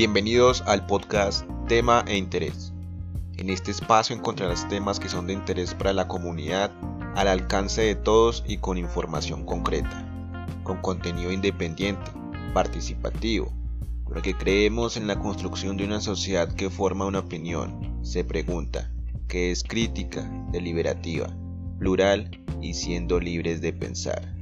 Bienvenidos 0.00 0.62
al 0.62 0.86
podcast 0.86 1.44
Tema 1.68 2.02
e 2.08 2.16
Interés. 2.16 2.72
En 3.36 3.50
este 3.50 3.70
espacio 3.70 4.16
encontrarás 4.16 4.66
temas 4.66 4.98
que 4.98 5.10
son 5.10 5.26
de 5.26 5.34
interés 5.34 5.74
para 5.74 5.92
la 5.92 6.08
comunidad, 6.08 6.72
al 7.16 7.28
alcance 7.28 7.82
de 7.82 7.96
todos 7.96 8.42
y 8.48 8.56
con 8.56 8.78
información 8.78 9.44
concreta, 9.44 10.08
con 10.62 10.80
contenido 10.80 11.30
independiente, 11.30 12.10
participativo, 12.54 13.52
porque 14.04 14.32
creemos 14.32 14.96
en 14.96 15.06
la 15.06 15.18
construcción 15.18 15.76
de 15.76 15.84
una 15.84 16.00
sociedad 16.00 16.50
que 16.50 16.70
forma 16.70 17.04
una 17.04 17.18
opinión, 17.18 17.98
se 18.02 18.24
pregunta, 18.24 18.90
que 19.28 19.50
es 19.50 19.62
crítica, 19.62 20.22
deliberativa, 20.50 21.28
plural 21.78 22.40
y 22.62 22.72
siendo 22.72 23.20
libres 23.20 23.60
de 23.60 23.74
pensar. 23.74 24.34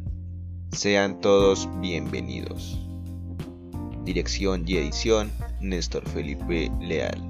Sean 0.70 1.20
todos 1.20 1.68
bienvenidos. 1.80 2.87
Dirección 4.08 4.64
y 4.66 4.78
edición 4.78 5.30
Néstor 5.60 6.02
Felipe 6.08 6.72
Leal. 6.80 7.20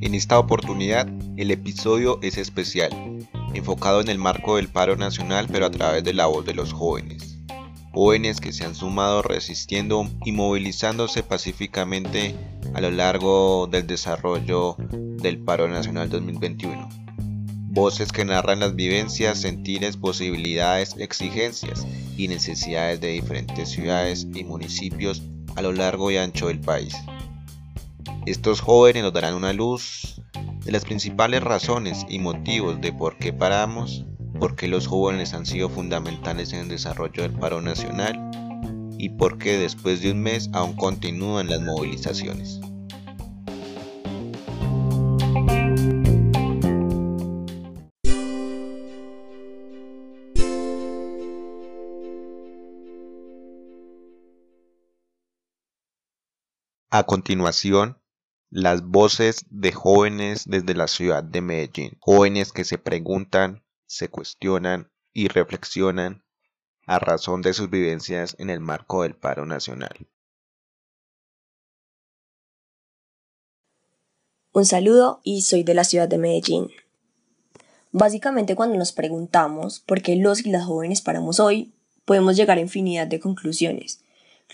En 0.00 0.14
esta 0.14 0.38
oportunidad, 0.38 1.08
el 1.36 1.50
episodio 1.50 2.20
es 2.22 2.38
especial, 2.38 2.92
enfocado 3.52 4.00
en 4.00 4.08
el 4.10 4.18
marco 4.18 4.54
del 4.54 4.68
paro 4.68 4.94
nacional 4.94 5.48
pero 5.50 5.66
a 5.66 5.72
través 5.72 6.04
de 6.04 6.14
la 6.14 6.26
voz 6.26 6.46
de 6.46 6.54
los 6.54 6.72
jóvenes. 6.72 7.40
Jóvenes 7.92 8.40
que 8.40 8.52
se 8.52 8.64
han 8.64 8.76
sumado 8.76 9.22
resistiendo 9.22 10.08
y 10.24 10.30
movilizándose 10.30 11.24
pacíficamente 11.24 12.36
a 12.74 12.80
lo 12.80 12.92
largo 12.92 13.66
del 13.66 13.88
desarrollo 13.88 14.76
del 15.24 15.38
paro 15.38 15.66
nacional 15.68 16.10
2021. 16.10 16.88
Voces 17.70 18.12
que 18.12 18.24
narran 18.24 18.60
las 18.60 18.76
vivencias, 18.76 19.40
sentires, 19.40 19.96
posibilidades, 19.96 20.94
exigencias 20.98 21.86
y 22.16 22.28
necesidades 22.28 23.00
de 23.00 23.08
diferentes 23.08 23.70
ciudades 23.70 24.28
y 24.32 24.44
municipios 24.44 25.22
a 25.56 25.62
lo 25.62 25.72
largo 25.72 26.10
y 26.10 26.18
ancho 26.18 26.48
del 26.48 26.60
país. 26.60 26.94
Estos 28.26 28.60
jóvenes 28.60 29.02
nos 29.02 29.12
darán 29.12 29.34
una 29.34 29.52
luz 29.52 30.22
de 30.64 30.72
las 30.72 30.84
principales 30.84 31.42
razones 31.42 32.04
y 32.08 32.18
motivos 32.18 32.80
de 32.80 32.92
por 32.92 33.16
qué 33.16 33.32
paramos, 33.32 34.04
por 34.38 34.56
qué 34.56 34.68
los 34.68 34.86
jóvenes 34.86 35.32
han 35.32 35.46
sido 35.46 35.68
fundamentales 35.68 36.52
en 36.52 36.60
el 36.60 36.68
desarrollo 36.68 37.22
del 37.22 37.32
paro 37.32 37.60
nacional 37.62 38.30
y 38.98 39.08
por 39.08 39.38
qué 39.38 39.58
después 39.58 40.02
de 40.02 40.12
un 40.12 40.22
mes 40.22 40.50
aún 40.52 40.74
continúan 40.74 41.48
las 41.48 41.62
movilizaciones. 41.62 42.60
A 56.96 57.02
continuación, 57.02 57.98
las 58.50 58.86
voces 58.86 59.46
de 59.50 59.72
jóvenes 59.72 60.44
desde 60.46 60.76
la 60.76 60.86
ciudad 60.86 61.24
de 61.24 61.40
Medellín, 61.40 61.96
jóvenes 61.98 62.52
que 62.52 62.62
se 62.62 62.78
preguntan, 62.78 63.64
se 63.84 64.08
cuestionan 64.10 64.92
y 65.12 65.26
reflexionan 65.26 66.22
a 66.86 67.00
razón 67.00 67.42
de 67.42 67.52
sus 67.52 67.68
vivencias 67.68 68.36
en 68.38 68.48
el 68.48 68.60
marco 68.60 69.02
del 69.02 69.16
paro 69.16 69.44
nacional. 69.44 70.06
Un 74.52 74.64
saludo 74.64 75.20
y 75.24 75.42
soy 75.42 75.64
de 75.64 75.74
la 75.74 75.82
ciudad 75.82 76.06
de 76.06 76.18
Medellín. 76.18 76.70
Básicamente 77.90 78.54
cuando 78.54 78.78
nos 78.78 78.92
preguntamos 78.92 79.80
por 79.80 80.00
qué 80.00 80.14
los 80.14 80.46
y 80.46 80.50
las 80.50 80.66
jóvenes 80.66 81.00
paramos 81.00 81.40
hoy, 81.40 81.74
podemos 82.04 82.36
llegar 82.36 82.58
a 82.58 82.60
infinidad 82.60 83.08
de 83.08 83.18
conclusiones. 83.18 84.03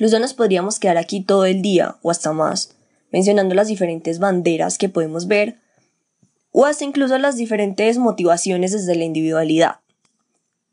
Incluso 0.00 0.18
nos 0.18 0.32
podríamos 0.32 0.78
quedar 0.78 0.96
aquí 0.96 1.20
todo 1.20 1.44
el 1.44 1.60
día 1.60 1.96
o 2.00 2.10
hasta 2.10 2.32
más, 2.32 2.74
mencionando 3.12 3.54
las 3.54 3.68
diferentes 3.68 4.18
banderas 4.18 4.78
que 4.78 4.88
podemos 4.88 5.26
ver 5.26 5.58
o 6.52 6.64
hasta 6.64 6.84
incluso 6.84 7.18
las 7.18 7.36
diferentes 7.36 7.98
motivaciones 7.98 8.72
desde 8.72 8.94
la 8.94 9.04
individualidad. 9.04 9.80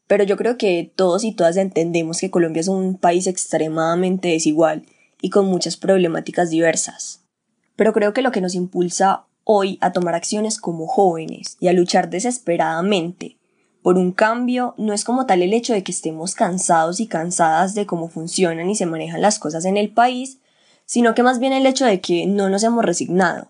Pero 0.07 0.23
yo 0.23 0.37
creo 0.37 0.57
que 0.57 0.93
todos 0.95 1.25
y 1.25 1.33
todas 1.33 1.57
entendemos 1.57 2.21
que 2.21 2.31
Colombia 2.31 2.61
es 2.61 2.69
un 2.69 2.97
país 2.97 3.27
extremadamente 3.27 4.29
desigual 4.29 4.85
y 5.21 5.29
con 5.29 5.45
muchas 5.47 5.75
problemáticas 5.75 6.49
diversas. 6.49 7.19
Pero 7.75 7.91
creo 7.91 8.13
que 8.13 8.21
lo 8.21 8.31
que 8.31 8.39
nos 8.39 8.55
impulsa 8.55 9.25
hoy 9.43 9.77
a 9.81 9.91
tomar 9.91 10.15
acciones 10.15 10.57
como 10.57 10.87
jóvenes 10.87 11.57
y 11.59 11.67
a 11.67 11.73
luchar 11.73 12.09
desesperadamente 12.09 13.36
por 13.87 13.97
un 13.97 14.11
cambio 14.11 14.73
no 14.75 14.91
es 14.91 15.05
como 15.05 15.25
tal 15.25 15.41
el 15.41 15.53
hecho 15.53 15.71
de 15.71 15.81
que 15.81 15.93
estemos 15.93 16.35
cansados 16.35 16.99
y 16.99 17.07
cansadas 17.07 17.73
de 17.73 17.85
cómo 17.85 18.09
funcionan 18.09 18.69
y 18.69 18.75
se 18.75 18.85
manejan 18.85 19.21
las 19.21 19.39
cosas 19.39 19.63
en 19.63 19.77
el 19.77 19.93
país, 19.93 20.39
sino 20.85 21.15
que 21.15 21.23
más 21.23 21.39
bien 21.39 21.53
el 21.53 21.65
hecho 21.65 21.85
de 21.85 22.01
que 22.01 22.25
no 22.25 22.49
nos 22.49 22.63
hemos 22.63 22.83
resignado. 22.83 23.47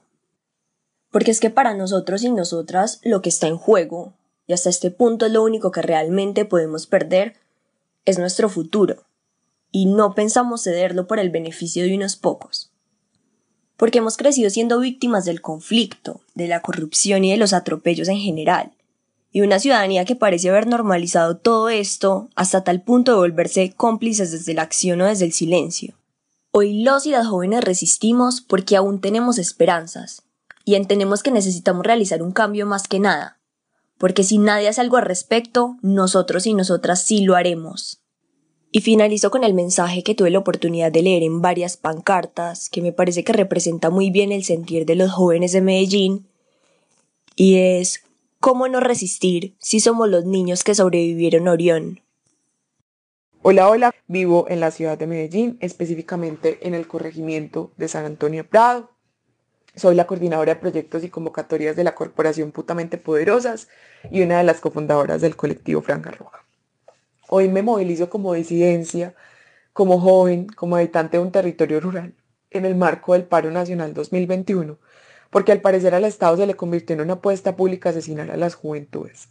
Porque 1.09 1.31
es 1.31 1.39
que 1.39 1.49
para 1.49 1.73
nosotros 1.73 2.21
y 2.21 2.29
nosotras 2.29 2.99
lo 3.01 3.23
que 3.23 3.29
está 3.29 3.47
en 3.47 3.57
juego, 3.57 4.13
y 4.45 4.53
hasta 4.53 4.69
este 4.69 4.91
punto 4.91 5.25
es 5.25 5.31
lo 5.31 5.43
único 5.43 5.71
que 5.71 5.81
realmente 5.81 6.45
podemos 6.45 6.85
perder, 6.85 7.33
es 8.05 8.19
nuestro 8.19 8.47
futuro, 8.47 9.05
y 9.71 9.87
no 9.87 10.13
pensamos 10.13 10.61
cederlo 10.61 11.07
por 11.07 11.17
el 11.17 11.31
beneficio 11.31 11.83
de 11.83 11.95
unos 11.95 12.15
pocos. 12.15 12.69
Porque 13.75 13.97
hemos 13.97 14.17
crecido 14.17 14.51
siendo 14.51 14.79
víctimas 14.79 15.25
del 15.25 15.41
conflicto, 15.41 16.21
de 16.35 16.47
la 16.47 16.61
corrupción 16.61 17.25
y 17.25 17.31
de 17.31 17.37
los 17.37 17.53
atropellos 17.53 18.07
en 18.07 18.19
general, 18.19 18.76
y 19.37 19.41
una 19.41 19.59
ciudadanía 19.59 20.03
que 20.03 20.15
parece 20.15 20.49
haber 20.49 20.65
normalizado 20.65 21.37
todo 21.37 21.69
esto 21.69 22.27
hasta 22.35 22.63
tal 22.63 22.81
punto 22.81 23.11
de 23.11 23.19
volverse 23.19 23.71
cómplices 23.71 24.31
desde 24.31 24.55
la 24.55 24.63
acción 24.63 24.99
o 25.01 25.05
desde 25.05 25.25
el 25.25 25.31
silencio. 25.31 25.93
Hoy 26.49 26.81
los 26.81 27.05
y 27.05 27.11
las 27.11 27.27
jóvenes 27.27 27.63
resistimos 27.63 28.41
porque 28.41 28.75
aún 28.75 28.99
tenemos 28.99 29.37
esperanzas 29.37 30.23
y 30.65 30.73
entendemos 30.73 31.21
que 31.21 31.29
necesitamos 31.29 31.85
realizar 31.85 32.23
un 32.23 32.31
cambio 32.31 32.65
más 32.65 32.87
que 32.87 32.99
nada, 32.99 33.39
porque 33.99 34.23
si 34.23 34.39
nadie 34.39 34.69
hace 34.69 34.81
algo 34.81 34.97
al 34.97 35.05
respecto, 35.05 35.77
nosotros 35.83 36.47
y 36.47 36.55
nosotras 36.55 37.03
sí 37.03 37.21
lo 37.21 37.35
haremos. 37.35 38.01
Y 38.71 38.81
finalizo 38.81 39.29
con 39.29 39.43
el 39.43 39.53
mensaje 39.53 40.01
que 40.01 40.15
tuve 40.15 40.31
la 40.31 40.39
oportunidad 40.39 40.91
de 40.91 41.03
leer 41.03 41.21
en 41.21 41.43
varias 41.43 41.77
pancartas, 41.77 42.71
que 42.71 42.81
me 42.81 42.91
parece 42.91 43.23
que 43.23 43.33
representa 43.33 43.91
muy 43.91 44.09
bien 44.09 44.31
el 44.31 44.43
sentir 44.43 44.87
de 44.87 44.95
los 44.95 45.11
jóvenes 45.11 45.51
de 45.51 45.61
Medellín, 45.61 46.27
y 47.35 47.57
es 47.57 48.01
¿cómo 48.39 48.67
no 48.67 48.79
resistir 48.79 49.55
si 49.59 49.79
somos 49.79 50.09
los 50.09 50.25
niños 50.25 50.63
que 50.63 50.75
sobrevivieron 50.75 51.47
a 51.47 51.53
Orión? 51.53 52.01
Hola, 53.41 53.69
hola, 53.69 53.95
vivo 54.07 54.45
en 54.49 54.59
la 54.59 54.71
ciudad 54.71 54.97
de 54.97 55.07
Medellín, 55.07 55.57
específicamente 55.61 56.59
en 56.67 56.73
el 56.73 56.87
corregimiento 56.87 57.71
de 57.77 57.87
San 57.87 58.05
Antonio 58.05 58.47
Prado. 58.47 58.91
Soy 59.75 59.95
la 59.95 60.07
coordinadora 60.07 60.55
de 60.55 60.59
proyectos 60.59 61.03
y 61.03 61.09
convocatorias 61.09 61.75
de 61.75 61.83
la 61.83 61.95
Corporación 61.95 62.51
Putamente 62.51 62.97
Poderosas 62.97 63.67
y 64.11 64.21
una 64.21 64.39
de 64.39 64.43
las 64.43 64.59
cofundadoras 64.59 65.21
del 65.21 65.35
colectivo 65.35 65.81
Franja 65.81 66.11
Roja. 66.11 66.43
Hoy 67.29 67.47
me 67.47 67.61
movilizo 67.61 68.09
como 68.09 68.33
disidencia, 68.33 69.15
como 69.73 69.99
joven, 69.99 70.47
como 70.47 70.75
habitante 70.75 71.17
de 71.17 71.23
un 71.23 71.31
territorio 71.31 71.79
rural, 71.79 72.15
en 72.49 72.65
el 72.65 72.75
marco 72.75 73.13
del 73.13 73.25
paro 73.25 73.51
nacional 73.51 73.93
2021, 73.93 74.79
porque 75.37 75.51
al 75.51 75.61
parecer 75.61 75.93
al 75.93 76.03
Estado 76.03 76.35
se 76.35 76.47
le 76.47 76.55
convirtió 76.55 76.95
en 76.95 77.01
una 77.01 77.13
apuesta 77.13 77.55
pública 77.55 77.89
asesinar 77.89 78.31
a 78.31 78.37
las 78.37 78.55
juventudes. 78.55 79.29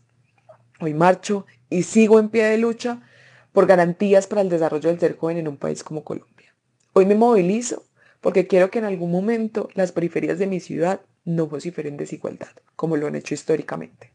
Hoy 0.78 0.94
marcho 0.94 1.47
y 1.69 1.83
sigo 1.83 2.21
en 2.21 2.28
pie 2.28 2.44
de 2.44 2.59
lucha 2.59 3.03
por 3.50 3.67
garantías 3.67 4.28
para 4.28 4.43
el 4.43 4.49
desarrollo 4.49 4.89
del 4.89 5.00
ser 5.00 5.17
joven 5.17 5.39
en 5.39 5.49
un 5.49 5.56
país 5.56 5.83
como 5.83 6.05
Colombia. 6.05 6.55
Hoy 6.93 7.06
me 7.06 7.17
movilizo 7.17 7.82
porque 8.20 8.47
quiero 8.47 8.70
que 8.70 8.79
en 8.79 8.85
algún 8.85 9.11
momento 9.11 9.69
las 9.75 9.91
periferias 9.91 10.38
de 10.38 10.47
mi 10.47 10.61
ciudad 10.61 11.00
no 11.25 11.49
vociferen 11.49 11.97
desigualdad, 11.97 12.53
como 12.76 12.97
lo 12.97 13.08
han 13.08 13.17
hecho 13.17 13.35
históricamente. 13.35 14.12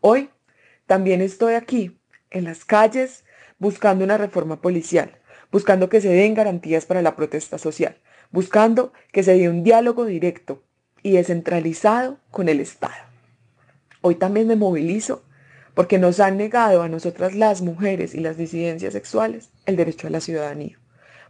Hoy 0.00 0.30
también 0.86 1.20
estoy 1.20 1.54
aquí, 1.54 1.96
en 2.30 2.42
las 2.42 2.64
calles, 2.64 3.24
buscando 3.60 4.04
una 4.04 4.18
reforma 4.18 4.60
policial, 4.60 5.20
buscando 5.52 5.88
que 5.88 6.00
se 6.00 6.08
den 6.08 6.34
garantías 6.34 6.86
para 6.86 7.02
la 7.02 7.14
protesta 7.14 7.56
social, 7.56 8.00
buscando 8.32 8.92
que 9.12 9.22
se 9.22 9.38
dé 9.38 9.48
un 9.48 9.62
diálogo 9.62 10.06
directo 10.06 10.64
y 11.02 11.12
descentralizado 11.12 12.18
con 12.30 12.48
el 12.48 12.60
Estado. 12.60 12.94
Hoy 14.02 14.14
también 14.14 14.46
me 14.46 14.56
movilizo 14.56 15.22
porque 15.74 15.98
nos 15.98 16.20
han 16.20 16.36
negado 16.36 16.82
a 16.82 16.88
nosotras 16.88 17.34
las 17.34 17.62
mujeres 17.62 18.14
y 18.14 18.20
las 18.20 18.36
disidencias 18.36 18.92
sexuales 18.92 19.50
el 19.66 19.76
derecho 19.76 20.06
a 20.06 20.10
la 20.10 20.20
ciudadanía, 20.20 20.78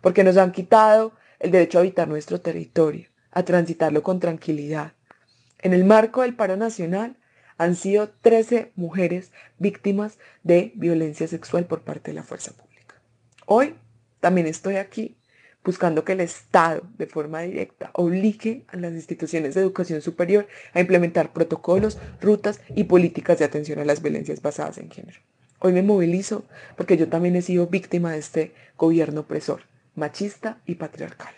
porque 0.00 0.25
nos 0.25 0.37
han 0.37 0.52
quitado 0.52 1.12
el 1.38 1.50
derecho 1.50 1.78
a 1.78 1.81
habitar 1.82 2.08
nuestro 2.08 2.40
territorio, 2.40 3.08
a 3.31 3.44
transitarlo 3.44 4.02
con 4.02 4.20
tranquilidad. 4.20 4.93
En 5.58 5.73
el 5.73 5.84
marco 5.84 6.23
del 6.23 6.34
paro 6.34 6.56
nacional 6.56 7.16
han 7.58 7.76
sido 7.76 8.08
13 8.08 8.73
mujeres 8.76 9.32
víctimas 9.58 10.19
de 10.43 10.73
violencia 10.75 11.28
sexual 11.28 11.66
por 11.66 11.82
parte 11.82 12.11
de 12.11 12.14
la 12.14 12.23
fuerza 12.23 12.52
pública. 12.52 12.94
Hoy 13.46 13.75
también 14.20 14.46
estoy 14.46 14.76
aquí 14.76 15.19
buscando 15.65 16.05
que 16.05 16.12
el 16.12 16.21
Estado, 16.21 16.83
de 16.97 17.07
forma 17.07 17.43
directa, 17.43 17.91
obligue 17.95 18.65
a 18.69 18.77
las 18.77 18.93
instituciones 18.93 19.55
de 19.55 19.61
educación 19.61 20.01
superior 20.01 20.47
a 20.73 20.81
implementar 20.81 21.33
protocolos, 21.33 21.99
rutas 22.21 22.61
y 22.75 22.85
políticas 22.85 23.39
de 23.39 23.45
atención 23.45 23.79
a 23.79 23.85
las 23.85 24.03
violencias 24.03 24.43
basadas 24.43 24.79
en 24.79 24.91
género. 24.91 25.21
Hoy 25.59 25.73
me 25.73 25.83
movilizo 25.83 26.45
porque 26.77 26.97
yo 26.97 27.09
también 27.09 27.37
he 27.37 27.43
sido 27.43 27.67
víctima 27.67 28.12
de 28.12 28.19
este 28.19 28.55
gobierno 28.79 29.21
opresor, 29.21 29.62
machista 29.95 30.59
y 30.65 30.77
patriarcal. 30.77 31.35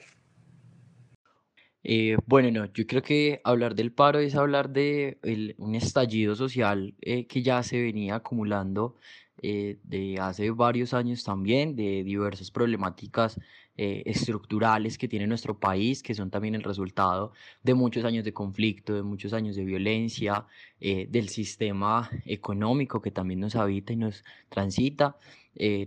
Eh, 1.85 2.17
bueno, 2.27 2.51
no, 2.53 2.73
yo 2.73 2.87
creo 2.87 3.03
que 3.03 3.41
hablar 3.43 3.75
del 3.75 3.93
paro 3.93 4.21
es 4.21 4.37
hablar 4.37 4.71
de 4.71 5.19
un 5.59 5.75
estallido 5.75 6.37
social 6.37 6.95
eh, 7.01 7.27
que 7.27 7.43
ya 7.43 7.61
se 7.65 7.83
venía 7.83 8.15
acumulando 8.15 8.95
eh, 9.43 9.79
de 9.83 10.21
hace 10.21 10.53
varios 10.53 10.95
años 10.95 11.25
también, 11.25 11.75
de 11.75 12.05
diversas 12.05 12.53
problemáticas 12.53 13.41
estructurales 13.77 14.99
que 14.99 15.09
tiene 15.09 15.27
nuestro 15.27 15.59
país, 15.59 16.03
que 16.03 16.15
son 16.15 16.31
también 16.31 16.55
el 16.55 16.63
resultado 16.63 17.33
de 17.63 17.75
muchos 17.75 18.05
años 18.05 18.25
de 18.25 18.33
conflicto, 18.33 18.95
de 18.95 19.03
muchos 19.03 19.33
años 19.33 19.57
de 19.57 19.65
violencia, 19.65 20.47
del 20.81 21.29
sistema 21.29 22.11
económico 22.27 23.01
que 23.01 23.11
también 23.11 23.41
nos 23.41 23.57
habita 23.57 23.93
y 23.93 23.97
nos 23.97 24.25
transita. 24.49 25.17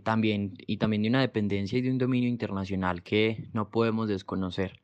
también, 0.04 0.54
y 0.68 0.78
también 0.78 1.04
de 1.04 1.10
una 1.10 1.22
dependencia 1.22 1.80
y 1.80 1.82
de 1.82 1.92
un 1.92 1.98
dominio 1.98 2.30
internacional 2.30 3.04
que 3.04 3.48
no 3.54 3.70
podemos 3.70 4.08
desconocer. 4.08 4.82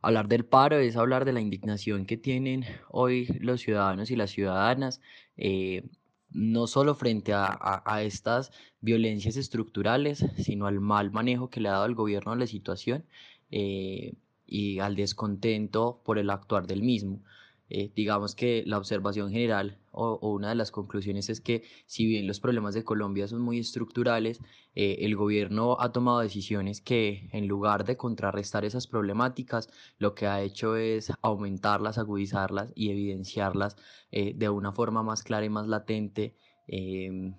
Hablar 0.00 0.28
del 0.28 0.44
paro 0.44 0.78
es 0.78 0.96
hablar 0.96 1.24
de 1.24 1.32
la 1.32 1.40
indignación 1.40 2.06
que 2.06 2.16
tienen 2.16 2.64
hoy 2.88 3.26
los 3.40 3.60
ciudadanos 3.60 4.10
y 4.12 4.16
las 4.16 4.30
ciudadanas, 4.30 5.00
eh, 5.36 5.82
no 6.30 6.66
solo 6.66 6.94
frente 6.94 7.32
a, 7.34 8.02
estas 8.02 8.52
violencias 8.80 9.36
estructurales, 9.36 10.24
sino 10.36 10.66
al 10.66 10.80
mal 10.80 11.10
manejo 11.10 11.50
que 11.50 11.60
le 11.60 11.68
ha 11.68 11.72
dado 11.72 11.86
el 11.86 11.94
gobierno 11.94 12.32
a 12.32 12.36
la 12.36 12.46
situación 12.46 13.04
eh, 13.50 14.14
y 14.46 14.78
al 14.80 14.96
descontento 14.96 16.02
por 16.04 16.18
el 16.18 16.30
actuar 16.30 16.66
del 16.66 16.82
mismo. 16.82 17.22
Eh, 17.70 17.92
digamos 17.94 18.34
que 18.34 18.62
la 18.66 18.78
observación 18.78 19.30
general 19.30 19.78
o, 19.92 20.18
una 20.30 20.48
de 20.50 20.54
las 20.54 20.70
conclusiones 20.70 21.28
es 21.28 21.40
que 21.40 21.64
si 21.86 22.06
bien 22.06 22.26
los 22.26 22.40
problemas 22.40 22.74
de 22.74 22.84
Colombia 22.84 23.28
son 23.28 23.42
muy 23.42 23.58
estructurales, 23.58 24.40
eh, 24.74 24.98
el 25.00 25.16
gobierno 25.16 25.76
ha 25.80 25.92
tomado 25.92 26.20
decisiones 26.20 26.80
que 26.80 27.28
en 27.32 27.46
lugar 27.46 27.84
de 27.84 27.96
contrarrestar 27.96 28.64
esas 28.64 28.86
problemáticas, 28.86 29.68
lo 29.98 30.14
que 30.14 30.26
ha 30.26 30.40
hecho 30.40 30.76
es 30.76 31.12
aumentarlas, 31.20 31.98
agudizarlas 31.98 32.72
y 32.74 32.90
evidenciarlas 32.90 33.76
eh, 34.12 34.32
de 34.34 34.48
una 34.48 34.72
forma 34.72 35.02
más 35.02 35.22
clara 35.22 35.44
y 35.44 35.50
más 35.50 35.66
latente 35.66 36.34
em, 36.66 37.34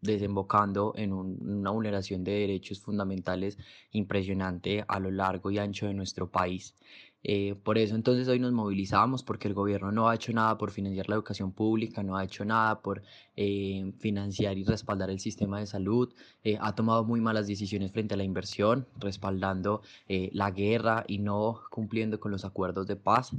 desembocando 0.00 0.92
en 0.96 1.12
una 1.12 1.70
vulneración 1.70 2.24
de 2.24 2.32
derechos 2.32 2.80
fundamentales 2.80 3.58
impresionante 3.92 4.84
a 4.86 4.98
lo 5.00 5.10
largo 5.10 5.50
y 5.50 5.58
ancho 5.58 5.86
de 5.86 5.94
nuestro 5.94 6.30
país. 6.30 6.74
Eh, 7.22 7.54
por 7.62 7.76
eso 7.76 7.94
entonces 7.94 8.28
hoy 8.28 8.38
nos 8.38 8.52
movilizamos 8.52 9.22
porque 9.22 9.48
el 9.48 9.54
gobierno 9.54 9.92
no 9.92 10.08
ha 10.08 10.14
hecho 10.14 10.32
nada 10.32 10.56
por 10.56 10.70
financiar 10.70 11.08
la 11.08 11.16
educación 11.16 11.52
pública, 11.52 12.02
no 12.02 12.16
ha 12.16 12.24
hecho 12.24 12.44
nada 12.44 12.80
por 12.80 13.02
eh, 13.36 13.92
financiar 13.98 14.56
y 14.56 14.64
respaldar 14.64 15.10
el 15.10 15.20
sistema 15.20 15.60
de 15.60 15.66
salud, 15.66 16.12
eh, 16.44 16.56
ha 16.60 16.74
tomado 16.74 17.04
muy 17.04 17.20
malas 17.20 17.46
decisiones 17.46 17.92
frente 17.92 18.14
a 18.14 18.16
la 18.16 18.24
inversión, 18.24 18.86
respaldando 18.98 19.82
la 20.08 20.50
guerra 20.50 21.04
y 21.06 21.18
no 21.18 21.60
cumpliendo 21.70 22.18
con 22.20 22.32
los 22.32 22.44
acuerdos 22.44 22.86
de 22.86 22.96
paz. 22.96 23.32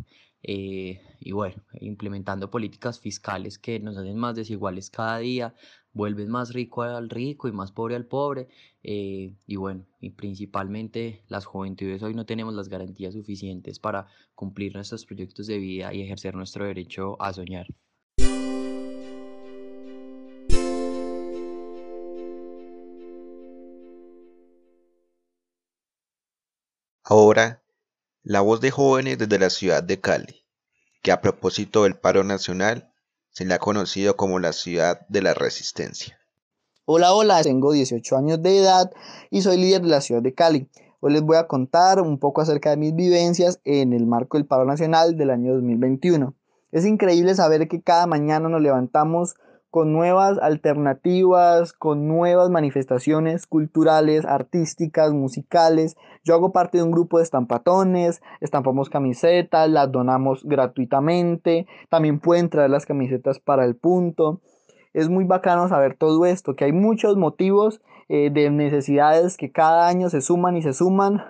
y 0.44 1.31
bueno, 1.31 1.62
implementando 1.80 2.50
políticas 2.50 3.00
fiscales 3.00 3.60
que 3.60 3.80
nos 3.80 3.98
hacen 3.98 4.18
más 4.18 4.36
desiguales 4.36 4.89
cada 4.89 5.19
día, 5.19 5.54
vuelven 5.94 6.30
más 6.30 6.54
rico 6.54 6.84
al 6.84 7.10
rico 7.10 7.48
y 7.48 7.52
más 7.52 7.72
pobre 7.72 7.96
al 7.96 8.06
pobre. 8.06 8.48
Eh, 8.84 9.36
y 9.46 9.56
bueno, 9.56 9.86
y 10.00 10.12
principalmente 10.12 11.24
las 11.28 11.46
juventudes 11.46 12.02
hoy 12.04 12.14
no 12.14 12.26
tenemos 12.26 12.54
las 12.54 12.70
garantías 12.70 13.14
suficientes 13.14 13.80
para 13.80 14.08
cumplir 14.36 14.74
nuestros 14.74 15.06
proyectos 15.06 15.48
de 15.48 15.58
vida 15.58 15.94
y 15.94 16.02
ejercer 16.02 16.36
nuestro 16.36 16.66
derecho 16.66 17.22
a 17.22 17.34
soñar. 17.34 17.68
Ahora, 27.04 27.62
la 28.24 28.40
voz 28.40 28.62
de 28.62 28.72
jóvenes 28.72 29.18
desde 29.18 29.38
la 29.38 29.50
ciudad 29.50 29.84
de 29.84 30.00
Cali, 30.00 30.46
que 31.02 31.12
a 31.12 31.20
propósito 31.20 31.84
del 31.84 31.98
paro 31.98 32.24
nacional 32.24 32.91
se 33.31 33.45
le 33.45 33.54
ha 33.54 33.60
conocido 33.60 34.16
como 34.16 34.39
la 34.39 34.54
ciudad 34.54 35.06
de 35.07 35.22
la 35.22 35.33
resistencia. 35.33 36.19
Hola, 36.86 37.13
hola, 37.13 37.42
tengo 37.42 37.72
18 37.72 38.18
años 38.18 38.42
de 38.42 38.60
edad 38.60 38.92
y 39.30 39.42
soy 39.42 39.57
líder 39.57 39.81
de 39.81 39.88
la 39.88 40.01
ciudad 40.01 40.22
de 40.22 40.33
Cali. 40.33 40.69
Hoy 41.00 41.13
les 41.13 41.22
voy 41.22 41.38
a 41.38 41.48
contar 41.48 42.01
un 42.01 42.19
poco 42.19 42.42
acerca 42.42 42.69
de 42.69 42.78
mis 42.78 42.94
vivencias 42.94 43.60
en 43.63 43.94
el 43.94 44.06
marco 44.06 44.38
del 44.38 44.45
paro 44.45 44.66
nacional 44.66 45.16
del 45.18 45.30
año 45.30 45.54
2021. 45.54 46.36
Es 46.72 46.86
increíble 46.86 47.33
saber 47.33 47.68
que 47.68 47.81
cada 47.81 48.06
mañana 48.07 48.50
nos 48.50 48.62
levantamos 48.62 49.36
con 49.71 49.94
nuevas 49.94 50.38
alternativas, 50.39 51.71
con 51.71 52.07
nuevas 52.07 52.50
manifestaciones 52.50 53.47
culturales, 53.47 54.25
artísticas, 54.25 55.13
musicales. 55.13 55.95
Yo 56.25 56.35
hago 56.35 56.51
parte 56.51 56.77
de 56.77 56.83
un 56.83 56.91
grupo 56.91 57.18
de 57.18 57.23
estampatones, 57.23 58.21
estampamos 58.41 58.89
camisetas, 58.89 59.69
las 59.69 59.89
donamos 59.89 60.44
gratuitamente, 60.44 61.68
también 61.89 62.19
pueden 62.19 62.50
traer 62.50 62.69
las 62.69 62.85
camisetas 62.85 63.39
para 63.39 63.63
el 63.63 63.77
punto. 63.77 64.41
Es 64.94 65.07
muy 65.07 65.23
bacano 65.23 65.69
saber 65.69 65.95
todo 65.97 66.25
esto, 66.25 66.53
que 66.57 66.65
hay 66.65 66.73
muchos 66.73 67.15
motivos 67.15 67.81
eh, 68.09 68.29
de 68.29 68.50
necesidades 68.50 69.38
que 69.38 69.53
cada 69.53 69.88
año 69.88 70.09
se 70.09 70.19
suman 70.19 70.57
y 70.57 70.63
se 70.63 70.73
suman 70.73 71.23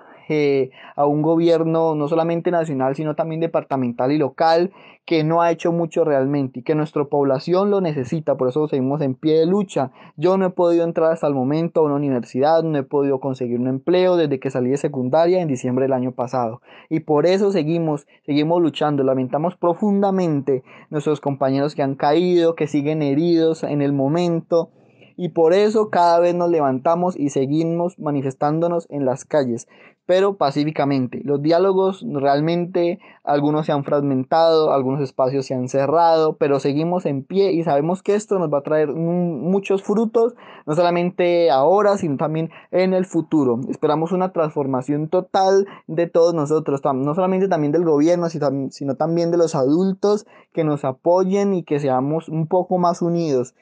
a 0.95 1.06
un 1.06 1.22
gobierno 1.22 1.95
no 1.95 2.07
solamente 2.07 2.51
nacional, 2.51 2.95
sino 2.95 3.16
también 3.16 3.42
departamental 3.42 4.12
y 4.12 4.18
local, 4.18 4.72
que 5.06 5.24
no 5.24 5.42
ha 5.42 5.51
hecho 5.51 5.72
mucho 5.72 6.04
realmente 6.04 6.60
y 6.60 6.63
que 6.63 6.75
nuestra 6.75 7.06
población 7.06 7.72
lo 7.72 7.81
necesita, 7.81 8.36
por 8.36 8.50
eso 8.50 8.68
seguimos 8.68 9.01
en 9.01 9.16
pie 9.16 9.39
de 9.39 9.45
lucha. 9.45 9.92
Yo 10.16 10.38
no 10.38 10.45
he 10.45 10.50
podido 10.51 10.83
entrar 10.83 11.12
hasta 11.12 11.28
el 11.28 11.33
momento 11.33 11.81
a 11.81 11.83
una 11.83 11.95
universidad, 11.95 12.63
no 12.63 12.78
he 12.78 12.83
podido 12.83 13.19
conseguir 13.19 13.60
un 13.60 13.68
empleo 13.68 14.16
desde 14.16 14.39
que 14.39 14.51
salí 14.51 14.69
de 14.69 14.78
secundaria 14.78 15.42
en 15.42 15.48
diciembre 15.48 15.86
del 15.86 15.94
año 15.94 16.12
pasado. 16.12 16.62
Y 16.89 17.01
por 17.01 17.25
eso 17.25 17.51
seguimos, 17.51 18.07
seguimos 18.25 18.62
luchando, 18.62 19.04
lamentamos 19.04 19.56
profundamente 19.56 20.63
nuestros 20.89 21.19
compañeros 21.19 21.75
que 21.75 21.84
han 21.84 21.95
caído, 21.95 22.56
que 22.56 22.68
siguen 22.68 23.01
heridos 23.01 23.63
en 23.63 23.81
el 23.81 23.94
momento. 23.94 24.69
Y 25.18 25.30
por 25.30 25.54
eso 25.54 25.89
cada 25.89 26.19
vez 26.19 26.34
nos 26.36 26.50
levantamos 26.50 27.19
y 27.19 27.30
seguimos 27.30 28.00
manifestándonos 28.00 28.88
en 28.89 29.06
las 29.06 29.25
calles 29.25 29.68
pero 30.12 30.36
pacíficamente. 30.36 31.22
Los 31.24 31.41
diálogos 31.41 32.06
realmente, 32.06 33.00
algunos 33.24 33.65
se 33.65 33.72
han 33.72 33.86
fragmentado, 33.86 34.74
algunos 34.74 35.00
espacios 35.00 35.46
se 35.46 35.53
han 35.53 35.70
cerrado, 35.70 36.36
pero 36.36 36.60
seguimos 36.60 37.06
en 37.06 37.24
pie 37.24 37.53
y 37.53 37.63
sabemos 37.63 38.03
que 38.03 38.15
esto 38.15 38.38
nos 38.38 38.51
va 38.51 38.58
a 38.58 38.63
traer 38.63 38.89
muchos 38.89 39.84
frutos, 39.84 40.36
no 40.65 40.75
solamente 40.75 41.50
ahora, 41.50 41.98
sino 41.98 42.18
también 42.18 42.50
en 42.72 42.94
el 42.94 43.06
futuro. 43.06 43.62
Esperamos 43.70 44.12
una 44.12 44.34
transformación 44.34 45.08
total 45.08 45.65
de 45.88 46.08
todos 46.08 46.34
nosotros, 46.34 46.82
no 46.94 47.15
solamente 47.15 47.48
también 47.48 47.72
del 47.72 47.86
gobierno, 47.86 48.27
sino 48.27 48.96
también 48.96 49.32
de 49.32 49.38
los 49.38 49.56
adultos 49.56 50.25
que 50.51 50.65
nos 50.65 50.84
apoyen 50.84 51.53
y 51.53 51.63
que 51.63 51.80
seamos 51.80 52.27
un 52.27 52.48
poco 52.48 52.77
más 52.77 53.01
unidos. 53.01 53.56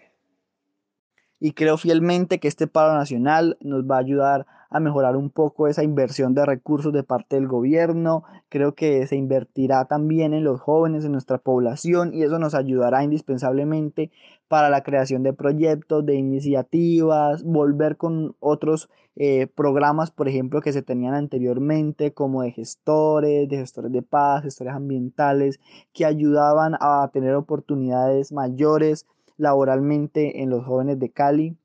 Y 1.39 1.51
creo 1.51 1.77
fielmente 1.77 2.39
que 2.39 2.47
este 2.47 2.65
paro 2.65 2.95
nacional 2.95 3.55
nos 3.61 3.83
va 3.83 3.97
a 3.97 3.99
ayudar 3.99 4.47
a 4.69 4.79
mejorar 4.79 5.15
un 5.15 5.29
poco 5.29 5.67
esa 5.67 5.83
inversión 5.83 6.33
de 6.33 6.45
recursos 6.45 6.93
de 6.93 7.03
parte 7.03 7.35
del 7.35 7.47
gobierno. 7.47 8.23
Creo 8.49 8.75
que 8.75 9.05
se 9.07 9.15
invertirá 9.15 9.85
también 9.85 10.33
en 10.33 10.43
los 10.43 10.61
jóvenes, 10.61 11.05
en 11.05 11.11
nuestra 11.11 11.39
población 11.39 12.13
y 12.13 12.23
eso 12.23 12.39
nos 12.39 12.53
ayudará 12.53 13.03
indispensablemente 13.03 14.11
para 14.47 14.69
la 14.69 14.83
creación 14.83 15.23
de 15.23 15.33
proyectos, 15.33 16.05
de 16.05 16.15
iniciativas, 16.15 17.43
volver 17.43 17.97
con 17.97 18.35
otros 18.39 18.89
eh, 19.15 19.47
programas, 19.47 20.11
por 20.11 20.27
ejemplo, 20.27 20.61
que 20.61 20.73
se 20.73 20.81
tenían 20.81 21.13
anteriormente, 21.13 22.13
como 22.13 22.41
de 22.41 22.51
gestores, 22.51 23.49
de 23.49 23.57
gestores 23.57 23.91
de 23.91 24.01
paz, 24.01 24.43
gestores 24.43 24.73
ambientales, 24.73 25.59
que 25.93 26.05
ayudaban 26.05 26.75
a 26.79 27.09
tener 27.11 27.35
oportunidades 27.35 28.31
mayores 28.31 29.05
laboralmente 29.37 30.41
en 30.41 30.49
los 30.49 30.65
jóvenes 30.65 30.99
de 30.99 31.09
Cali. 31.11 31.57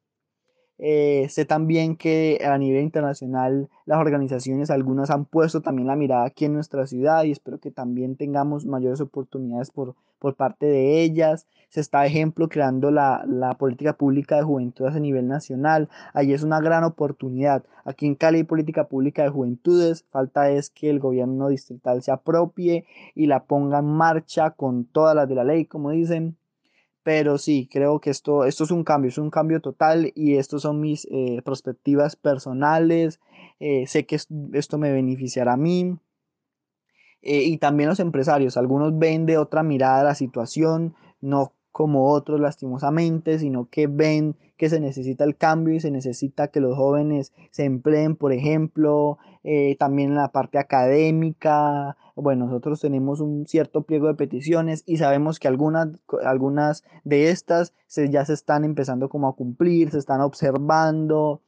Eh, 0.87 1.29
sé 1.31 1.47
también 1.47 1.97
que 1.97 2.38
a 2.45 2.59
nivel 2.59 2.83
internacional 2.83 3.71
las 3.87 3.99
organizaciones, 3.99 4.71
algunas 4.71 5.09
han 5.09 5.25
puesto 5.25 5.62
también 5.62 5.87
la 5.87 5.97
mirada 5.97 6.26
aquí 6.26 6.45
en 6.45 6.53
nuestra 6.53 6.87
ciudad 6.87 7.25
y 7.25 7.31
espero 7.31 7.59
que 7.59 7.71
también 7.71 8.17
tengamos 8.17 8.67
mayores 8.67 9.00
oportunidades 9.00 9.71
por, 9.71 9.95
por 10.19 10.37
parte 10.37 10.67
de 10.67 11.00
ellas. 11.00 11.47
Se 11.71 11.81
está, 11.81 12.05
ejemplo, 12.05 12.50
creando 12.50 12.91
la, 12.91 13.25
la 13.26 13.55
política 13.55 13.95
pública 13.95 14.37
de 14.37 14.43
juventudes 14.43 14.95
a 14.95 15.00
nivel 15.00 15.26
nacional. 15.26 15.88
Ahí 16.12 16.35
es 16.35 16.43
una 16.43 16.61
gran 16.61 16.85
oportunidad. 16.85 17.64
Aquí 17.87 18.05
en 18.05 18.14
Cali 18.14 18.41
hay 18.41 18.45
política 18.45 18.87
pública 18.87 19.23
de 19.23 19.31
juventudes. 19.31 20.05
Falta 20.11 20.50
es 20.50 20.69
que 20.69 20.91
el 20.91 21.00
gobierno 21.00 21.49
distrital 21.49 22.03
se 22.03 22.12
apropie 22.12 22.85
y 23.14 23.26
la 23.26 23.45
ponga 23.45 23.79
en 23.79 23.87
marcha 23.87 24.50
con 24.50 24.85
todas 24.85 25.17
las 25.17 25.31
de 25.31 25.35
la 25.35 25.45
ley, 25.45 25.64
como 25.64 25.93
dicen 25.93 26.37
pero 27.04 27.38
sí, 27.38 27.68
creo 27.70 28.00
que 28.00 28.11
esto, 28.11 28.44
esto 28.46 28.64
es 28.64 28.70
un 28.70 28.82
cambio, 28.82 29.11
es 29.11 29.18
un 29.18 29.30
cambio 29.30 29.61
total 29.61 30.11
y 30.16 30.37
estos 30.37 30.62
son 30.62 30.80
mis 30.80 31.06
eh, 31.11 31.42
perspectivas 31.44 32.16
personales. 32.16 33.20
eh, 33.61 33.87
sé 33.87 34.06
que 34.06 34.16
esto 34.16 34.78
me 34.78 34.90
beneficiará 34.92 35.52
a 35.52 35.56
mí. 35.58 35.99
Eh, 37.23 37.44
y 37.44 37.58
también 37.58 37.88
los 37.90 38.00
empresarios, 38.00 38.56
algunos 38.56 38.99
ven 38.99 39.26
de 39.26 39.38
otra 39.38 39.62
mirada 39.62 40.02
la 40.02 40.14
situación, 40.14 40.94
no 41.20 41.52
como 41.75 42.12
otros 42.12 42.38
lastimosamente, 42.38 43.40
sino 43.40 43.69
que 43.69 43.88
ven 43.88 44.37
que 44.57 44.69
se 44.69 44.78
necesita 44.78 45.25
el 45.25 45.37
cambio 45.37 45.75
y 45.75 45.81
se 45.81 45.90
necesita 45.90 46.47
que 46.47 46.61
los 46.61 46.76
jóvenes 46.76 47.33
se 47.50 47.64
empleen, 47.64 48.14
por 48.14 48.33
ejemplo, 48.33 49.19
eh, 49.43 49.75
también 49.76 50.11
en 50.11 50.14
la 50.14 50.31
parte 50.31 50.59
académica. 50.59 51.97
Bueno, 52.14 52.47
nosotros 52.47 52.81
tenemos 52.81 53.19
un 53.19 53.49
cierto 53.49 53.83
pliego 53.83 54.07
de 54.07 54.14
peticiones 54.14 54.85
y 54.87 54.99
sabemos 54.99 55.40
que 55.40 55.49
algunas, 55.49 55.88
algunas 56.23 56.85
de 57.02 57.31
estas 57.31 57.75
ya 57.97 58.25
se 58.25 58.35
están 58.35 58.64
empezando 58.64 59.09
como 59.09 59.26
a 59.26 59.35
cumplir, 59.35 59.90
se 59.90 59.99
están 59.99 60.21
observando. 60.21 61.43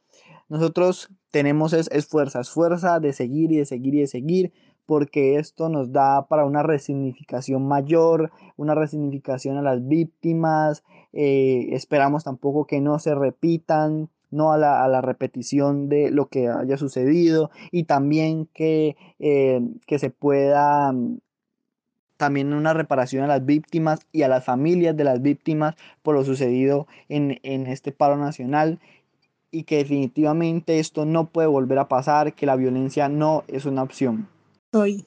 Nosotros 0.49 1.09
tenemos 1.31 1.71
es, 1.71 1.89
es 1.89 2.05
fuerza, 2.05 2.41
es 2.41 2.49
fuerza 2.49 2.99
de 2.99 3.13
seguir 3.13 3.53
y 3.53 3.59
de 3.59 3.65
seguir 3.65 3.95
y 3.95 4.01
de 4.01 4.07
seguir 4.07 4.51
porque 4.87 5.35
esto 5.35 5.69
nos 5.69 5.91
da 5.91 6.27
para 6.27 6.45
una 6.45 6.63
resignificación 6.63 7.67
mayor, 7.67 8.31
una 8.55 8.73
resignificación 8.73 9.57
a 9.57 9.61
las 9.61 9.87
víctimas, 9.87 10.83
eh, 11.13 11.67
esperamos 11.73 12.23
tampoco 12.23 12.65
que 12.65 12.79
no 12.81 12.97
se 12.97 13.13
repitan, 13.13 14.09
no 14.31 14.51
a 14.51 14.57
la, 14.57 15.01
repetición 15.01 15.89
de 15.89 16.09
lo 16.09 16.27
que 16.29 16.47
haya 16.47 16.77
sucedido 16.77 17.51
y 17.71 17.83
también 17.83 18.47
que, 18.53 18.95
eh, 19.19 19.61
que 19.85 19.99
se 19.99 20.09
pueda 20.09 20.91
mm, 20.91 21.19
también 22.15 22.53
una 22.53 22.73
reparación 22.73 23.23
a 23.23 23.27
las 23.27 23.45
víctimas 23.45 23.99
y 24.11 24.23
a 24.23 24.27
las 24.29 24.45
familias 24.45 24.95
de 24.95 25.03
las 25.03 25.21
víctimas 25.21 25.75
por 26.01 26.15
lo 26.15 26.23
sucedido 26.23 26.87
en, 27.09 27.39
en 27.43 27.67
este 27.67 27.91
paro 27.91 28.17
nacional 28.17 28.79
y 29.51 29.63
que 29.63 29.77
definitivamente 29.77 30.79
esto 30.79 31.05
no 31.05 31.25
puede 31.27 31.47
volver 31.47 31.79
a 31.79 31.87
pasar, 31.87 32.33
que 32.33 32.45
la 32.45 32.55
violencia 32.55 33.09
no 33.09 33.43
es 33.47 33.65
una 33.65 33.83
opción. 33.83 34.27
Soy 34.73 35.05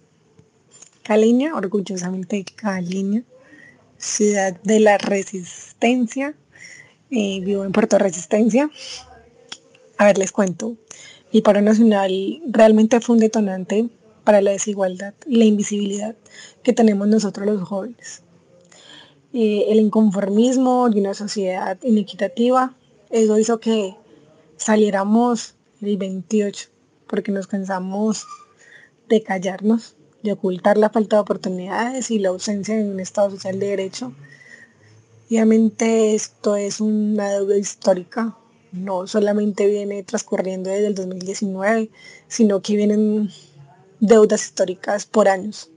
caleña, 1.02 1.55
orgullosamente 1.55 2.47
caleña, 2.57 3.25
ciudad 3.99 4.59
de 4.62 4.81
la 4.81 4.97
resistencia. 4.97 6.35
Eh, 7.11 7.40
vivo 7.40 7.67
en 7.67 7.73
Puerto 7.73 7.99
Resistencia. 7.99 8.71
A 9.99 10.07
ver, 10.07 10.17
les 10.17 10.33
cuento. 10.33 10.79
El 11.31 11.43
paro 11.43 11.61
nacional 11.61 12.40
realmente 12.49 13.02
fue 13.02 13.17
un 13.17 13.21
detonante 13.21 13.90
para 14.25 14.40
la 14.40 14.52
desigualdad 14.52 15.12
la 15.26 15.45
invisibilidad 15.45 16.17
que 16.62 16.73
tenemos 16.73 17.07
nosotros 17.09 17.47
los 17.47 17.62
jóvenes. 17.69 18.23
Eh, 19.35 19.67
el 19.69 19.79
inconformismo 19.79 20.88
de 20.88 21.00
una 21.00 21.12
sociedad 21.12 21.76
inequitativa, 21.83 22.75
eso 23.11 23.38
hizo 23.38 23.61
que 23.61 23.95
saliéramos 24.57 25.55
el 25.83 25.99
28, 25.99 26.71
porque 27.07 27.31
nos 27.31 27.47
cansamos 27.47 28.25
de 29.11 29.23
callarnos, 29.23 29.97
de 30.23 30.33
ocultar 30.33 30.79
la 30.79 30.88
falta 30.88 31.17
de 31.17 31.23
oportunidades 31.23 32.11
y 32.11 32.19
la 32.19 32.31
ausencia 32.31 32.76
de 32.76 32.88
un 32.88 33.00
Estado 33.00 33.31
social 33.31 33.59
de 33.59 33.67
derecho. 33.67 34.14
Obviamente 35.29 36.14
esto 36.14 36.57
es 36.57 36.81
una 36.81 37.31
deuda 37.31 37.59
histórica, 37.59 38.37
no 38.73 39.07
solamente 39.07 39.67
viene 39.67 40.02
transcurriendo 40.05 40.71
desde 40.71 40.87
el 40.87 40.95
2019, 40.95 41.90
sino 42.29 42.62
que 42.62 42.76
vienen 42.76 43.31
deudas 43.99 44.45
históricas 44.45 45.07
por 45.07 45.29
años. 45.29 45.71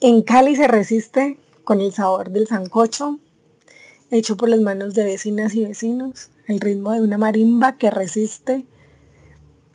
En 0.00 0.22
Cali 0.22 0.54
se 0.54 0.68
resiste 0.68 1.38
con 1.64 1.80
el 1.80 1.92
sabor 1.92 2.30
del 2.30 2.46
sancocho, 2.46 3.18
hecho 4.10 4.36
por 4.36 4.48
las 4.48 4.60
manos 4.60 4.94
de 4.94 5.04
vecinas 5.04 5.54
y 5.54 5.64
vecinos, 5.64 6.30
el 6.46 6.60
ritmo 6.60 6.92
de 6.92 7.00
una 7.00 7.18
marimba 7.18 7.76
que 7.76 7.90
resiste 7.90 8.66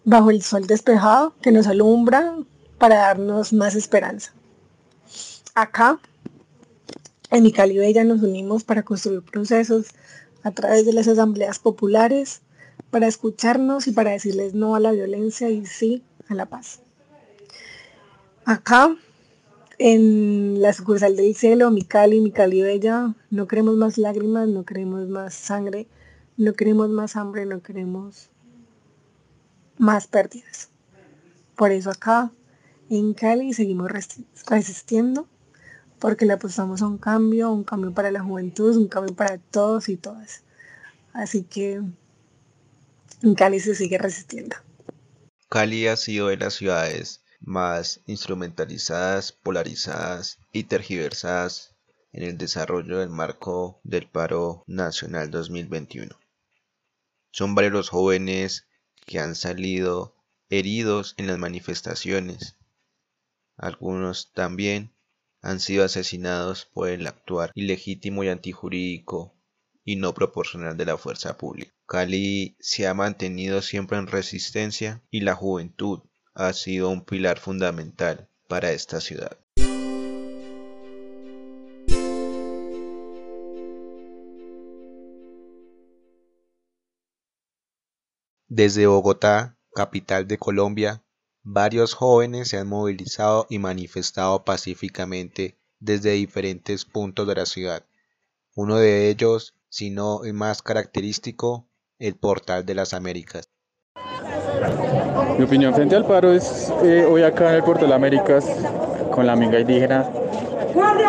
bajo 0.09 0.31
el 0.31 0.41
sol 0.41 0.65
despejado 0.65 1.35
que 1.39 1.51
nos 1.51 1.67
alumbra 1.67 2.35
para 2.79 2.95
darnos 2.95 3.53
más 3.53 3.75
esperanza. 3.75 4.33
Acá, 5.53 5.99
en 7.29 7.43
mi 7.43 7.51
Cali 7.51 7.77
Bella, 7.77 8.03
nos 8.03 8.23
unimos 8.23 8.63
para 8.63 8.81
construir 8.81 9.21
procesos 9.21 9.89
a 10.41 10.49
través 10.49 10.87
de 10.87 10.93
las 10.93 11.07
asambleas 11.07 11.59
populares, 11.59 12.41
para 12.89 13.05
escucharnos 13.05 13.85
y 13.85 13.91
para 13.91 14.09
decirles 14.09 14.55
no 14.55 14.73
a 14.73 14.79
la 14.79 14.93
violencia 14.93 15.51
y 15.51 15.67
sí 15.67 16.03
a 16.27 16.33
la 16.33 16.47
paz. 16.47 16.79
Acá, 18.45 18.95
en 19.77 20.59
la 20.59 20.73
sucursal 20.73 21.17
del 21.17 21.35
cielo, 21.35 21.69
mi 21.69 21.83
Cali, 21.83 22.19
mi 22.19 22.31
Cali 22.31 22.63
Bella, 22.63 23.13
no 23.29 23.47
queremos 23.47 23.75
más 23.75 23.99
lágrimas, 23.99 24.47
no 24.47 24.65
queremos 24.65 25.07
más 25.07 25.35
sangre, 25.35 25.87
no 26.35 26.53
queremos 26.53 26.89
más 26.89 27.15
hambre, 27.15 27.45
no 27.45 27.61
queremos 27.61 28.28
más 29.79 30.05
pérdidas. 30.05 30.69
Por 31.55 31.71
eso 31.71 31.89
acá 31.89 32.31
en 32.89 33.13
Cali 33.13 33.53
seguimos 33.53 33.89
resistiendo 34.45 35.27
porque 35.99 36.25
le 36.25 36.33
apostamos 36.33 36.81
a 36.81 36.87
un 36.87 36.97
cambio, 36.97 37.51
un 37.51 37.63
cambio 37.63 37.93
para 37.93 38.11
la 38.11 38.21
juventud, 38.21 38.75
un 38.77 38.87
cambio 38.87 39.15
para 39.15 39.37
todos 39.37 39.89
y 39.89 39.97
todas. 39.97 40.43
Así 41.13 41.43
que 41.43 41.81
en 43.21 43.35
Cali 43.35 43.59
se 43.59 43.73
sigue 43.73 43.97
resistiendo. 43.97 44.55
Cali 45.49 45.87
ha 45.87 45.97
sido 45.97 46.27
de 46.27 46.37
las 46.37 46.53
ciudades 46.53 47.23
más 47.39 48.01
instrumentalizadas, 48.05 49.31
polarizadas 49.31 50.39
y 50.51 50.65
tergiversadas 50.65 51.75
en 52.11 52.23
el 52.23 52.37
desarrollo 52.37 52.99
del 52.99 53.09
marco 53.09 53.79
del 53.83 54.07
paro 54.09 54.63
nacional 54.67 55.31
2021. 55.31 56.15
Son 57.31 57.55
varios 57.55 57.73
los 57.73 57.89
jóvenes 57.89 58.68
que 59.09 59.17
han 59.17 59.33
salido 59.33 60.15
heridos 60.51 61.15
en 61.17 61.25
las 61.25 61.39
manifestaciones. 61.39 62.57
Algunos 63.57 64.31
también 64.33 64.93
han 65.41 65.59
sido 65.59 65.83
asesinados 65.83 66.65
por 66.71 66.89
el 66.89 67.07
actuar 67.07 67.51
ilegítimo 67.55 68.23
y 68.23 68.27
antijurídico 68.27 69.33
y 69.83 69.95
no 69.95 70.13
proporcional 70.13 70.77
de 70.77 70.85
la 70.85 70.95
fuerza 70.95 71.39
pública. 71.39 71.73
Cali 71.87 72.55
se 72.59 72.85
ha 72.85 72.93
mantenido 72.93 73.63
siempre 73.63 73.97
en 73.97 74.05
resistencia 74.05 75.01
y 75.09 75.21
la 75.21 75.33
juventud 75.33 76.01
ha 76.35 76.53
sido 76.53 76.89
un 76.89 77.03
pilar 77.03 77.39
fundamental 77.39 78.29
para 78.47 78.73
esta 78.73 79.01
ciudad. 79.01 79.39
Desde 88.51 88.87
Bogotá, 88.87 89.55
capital 89.75 90.27
de 90.27 90.39
Colombia, 90.39 91.03
varios 91.43 91.93
jóvenes 91.93 92.47
se 92.47 92.57
han 92.57 92.67
movilizado 92.67 93.45
y 93.47 93.59
manifestado 93.59 94.43
pacíficamente 94.43 95.59
desde 95.79 96.13
diferentes 96.13 96.83
puntos 96.83 97.27
de 97.27 97.35
la 97.35 97.45
ciudad. 97.45 97.83
Uno 98.55 98.77
de 98.77 99.07
ellos, 99.09 99.53
si 99.69 99.91
no 99.91 100.23
el 100.23 100.33
más 100.33 100.63
característico, 100.63 101.67
el 101.99 102.15
Portal 102.15 102.65
de 102.65 102.73
las 102.73 102.95
Américas. 102.95 103.51
Mi 105.37 105.43
opinión 105.43 105.75
frente 105.75 105.95
al 105.95 106.07
paro 106.07 106.33
es 106.33 106.73
eh, 106.83 107.05
hoy 107.05 107.21
acá 107.21 107.51
en 107.51 107.57
el 107.57 107.63
Portal 107.63 107.93
Américas 107.93 108.47
con 109.11 109.27
la 109.27 109.35
minga 109.35 109.59
indígena, 109.59 110.09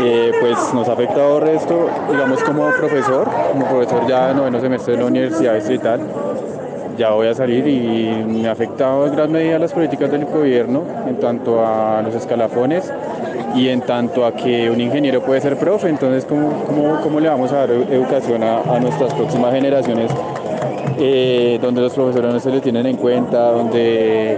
eh, 0.02 0.30
pues 0.42 0.75
nos 0.75 0.87
ha 0.90 0.92
afectado 0.92 1.42
esto, 1.47 1.88
digamos 2.11 2.44
como 2.44 2.70
profesor, 2.75 3.30
como 3.50 3.66
profesor 3.66 4.06
ya 4.06 4.28
de 4.28 4.35
noveno 4.35 4.61
semestre 4.61 4.92
de 4.92 4.99
la 5.00 5.06
Universidad 5.06 5.54
Distrital 5.54 6.00
ya 7.00 7.12
voy 7.12 7.28
a 7.28 7.35
salir 7.35 7.66
y 7.66 8.11
me 8.26 8.47
ha 8.47 8.52
afectado 8.52 9.07
en 9.07 9.16
gran 9.16 9.33
medida 9.33 9.59
las 9.59 9.73
políticas 9.73 10.11
del 10.11 10.26
gobierno 10.26 10.85
en 11.09 11.19
tanto 11.19 11.64
a 11.64 12.02
los 12.02 12.14
escalafones 12.14 12.92
y 13.57 13.69
en 13.69 13.80
tanto 13.80 14.26
a 14.26 14.37
que 14.37 14.69
un 14.69 14.78
ingeniero 14.83 15.23
puede 15.23 15.40
ser 15.40 15.57
profe, 15.57 15.88
entonces 15.88 16.26
¿cómo, 16.26 16.62
cómo, 16.66 17.00
cómo 17.00 17.19
le 17.19 17.30
vamos 17.30 17.52
a 17.52 17.61
dar 17.66 17.71
educación 17.71 18.42
a, 18.45 18.78
nuestras 18.80 19.14
próximas 19.14 19.50
generaciones 19.54 20.11
eh, 20.99 21.59
donde 21.62 21.80
los 21.80 21.95
profesores 21.95 22.35
no 22.35 22.38
se 22.38 22.50
les 22.50 22.61
tienen 22.61 22.85
en 22.85 22.99
cuenta, 22.99 23.50
donde 23.50 24.37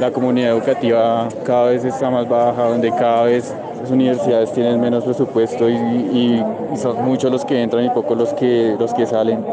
la 0.00 0.10
comunidad 0.10 0.50
educativa 0.50 1.28
cada 1.44 1.66
vez 1.66 1.84
está 1.84 2.10
más 2.10 2.28
baja, 2.28 2.64
donde 2.64 2.90
cada 2.90 3.26
vez 3.26 3.54
las 3.80 3.90
universidades 3.90 4.52
tienen 4.52 4.80
menos 4.80 5.04
presupuesto 5.04 5.68
y, 5.68 6.42
son 6.76 7.04
muchos 7.04 7.32
los 7.32 7.44
que 7.44 7.62
entran 7.62 7.84
y 7.84 7.90
pocos 7.90 8.16
los 8.16 8.32
que, 8.34 8.76
los 8.78 8.94
que 8.94 9.04
salen. 9.06 9.44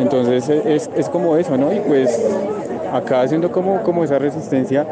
Entonces 0.00 0.48
es, 0.48 0.90
es 0.96 1.08
como 1.08 1.36
eso, 1.36 1.56
¿no? 1.56 1.72
Y 1.72 1.78
pues 1.80 2.20
acá 2.92 3.22
haciendo 3.22 3.52
como, 3.52 3.82
como 3.82 4.04
esa 4.04 4.18
resistencia, 4.18 4.84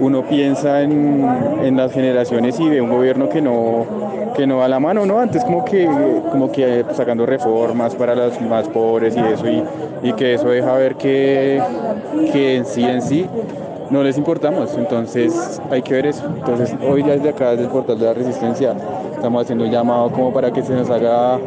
uno 0.00 0.22
piensa 0.22 0.82
en, 0.82 1.24
en, 1.62 1.76
las 1.76 1.92
generaciones 1.92 2.58
y 2.60 2.68
ve 2.68 2.80
un 2.80 2.90
gobierno 2.90 3.28
que 3.28 3.40
no, 3.40 3.86
que 4.34 4.46
no 4.46 4.58
va 4.58 4.66
a 4.66 4.68
la 4.68 4.80
mano, 4.80 5.06
¿no? 5.06 5.20
Antes 5.20 5.44
como 5.44 5.64
que, 5.64 5.88
como 6.30 6.52
que 6.52 6.84
sacando 6.92 7.24
reformas 7.24 7.94
para 7.94 8.14
los 8.14 8.40
más 8.42 8.68
pobres 8.68 9.16
y 9.16 9.20
eso, 9.20 9.48
y, 9.48 9.62
y 10.02 10.12
que 10.12 10.34
eso 10.34 10.48
deja 10.48 10.72
ver 10.74 10.96
que, 10.96 11.62
que 12.32 12.56
en 12.56 12.66
sí 12.66 12.84
en 12.84 13.00
sí 13.00 13.26
no 13.90 14.02
les 14.02 14.18
importamos, 14.18 14.76
entonces 14.76 15.60
hay 15.70 15.82
que 15.82 15.94
ver 15.94 16.06
eso. 16.06 16.24
Entonces 16.26 16.74
hoy 16.86 17.02
ya 17.02 17.14
desde 17.14 17.30
acá, 17.30 17.50
desde 17.50 17.64
el 17.64 17.70
portal 17.70 17.98
de 17.98 18.06
la 18.06 18.14
resistencia, 18.14 18.74
estamos 19.14 19.42
haciendo 19.42 19.64
un 19.64 19.70
llamado 19.70 20.10
como 20.10 20.32
para 20.32 20.52
que 20.52 20.62
se 20.62 20.74
nos 20.74 20.90
haga, 20.90 21.38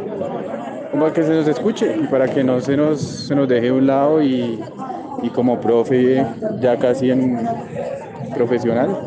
como 0.92 1.04
para 1.04 1.14
que 1.14 1.24
se 1.24 1.34
nos 1.34 1.48
escuche 1.48 1.96
y 2.02 2.08
para 2.08 2.28
que 2.28 2.44
no 2.44 2.60
se 2.62 2.78
nos, 2.78 3.02
se 3.02 3.36
nos 3.36 3.48
deje 3.48 3.68
de 3.68 3.72
un 3.72 3.88
lado 3.88 4.22
y, 4.22 4.60
y 5.22 5.30
como 5.30 5.60
profe 5.60 6.26
ya 6.60 6.78
casi 6.78 7.12
en 7.12 7.40
profesional, 8.30 8.98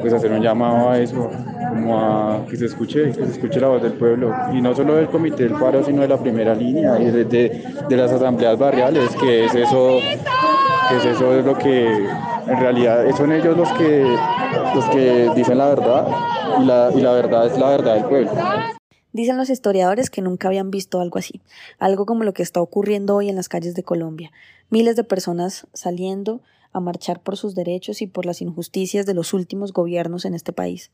pues 0.00 0.12
hacer 0.12 0.32
un 0.32 0.40
llamado 0.40 0.90
a 0.90 0.98
eso, 0.98 1.30
como 1.68 1.98
a 1.98 2.46
que 2.48 2.56
se 2.56 2.66
escuche, 2.66 3.06
que 3.06 3.26
se 3.26 3.32
escuche 3.32 3.60
la 3.60 3.68
voz 3.68 3.82
del 3.82 3.92
pueblo, 3.92 4.34
y 4.52 4.60
no 4.60 4.74
solo 4.74 4.94
del 4.94 5.08
comité 5.08 5.44
del 5.44 5.52
paro, 5.52 5.84
sino 5.84 6.02
de 6.02 6.08
la 6.08 6.16
primera 6.16 6.54
línea 6.54 6.98
y 6.98 7.06
de, 7.06 7.24
de, 7.24 7.96
las 7.96 8.12
asambleas 8.12 8.58
barriales, 8.58 9.14
que 9.16 9.44
es 9.44 9.54
eso, 9.54 9.98
que 10.88 10.96
es 10.96 11.04
eso 11.04 11.34
es 11.34 11.44
lo 11.44 11.56
que 11.58 12.06
en 12.48 12.58
realidad 12.58 13.04
son 13.16 13.32
ellos 13.32 13.56
los 13.56 13.70
que, 13.72 14.16
los 14.74 14.84
que 14.86 15.30
dicen 15.34 15.58
la 15.58 15.68
verdad 15.68 16.06
y 16.60 16.64
la, 16.64 16.90
y 16.94 17.00
la 17.00 17.12
verdad 17.12 17.46
es 17.46 17.58
la 17.58 17.68
verdad 17.70 17.94
del 17.94 18.04
pueblo. 18.04 18.30
Dicen 19.12 19.36
los 19.36 19.50
historiadores 19.50 20.10
que 20.10 20.22
nunca 20.22 20.48
habían 20.48 20.70
visto 20.70 21.00
algo 21.00 21.18
así, 21.18 21.40
algo 21.78 22.06
como 22.06 22.24
lo 22.24 22.34
que 22.34 22.42
está 22.42 22.60
ocurriendo 22.60 23.16
hoy 23.16 23.28
en 23.28 23.36
las 23.36 23.48
calles 23.48 23.74
de 23.74 23.82
Colombia. 23.82 24.30
Miles 24.70 24.96
de 24.96 25.04
personas 25.04 25.66
saliendo 25.72 26.40
a 26.72 26.80
marchar 26.80 27.20
por 27.20 27.36
sus 27.36 27.54
derechos 27.54 28.02
y 28.02 28.06
por 28.06 28.26
las 28.26 28.42
injusticias 28.42 29.06
de 29.06 29.14
los 29.14 29.32
últimos 29.32 29.72
gobiernos 29.72 30.24
en 30.24 30.34
este 30.34 30.52
país. 30.52 30.90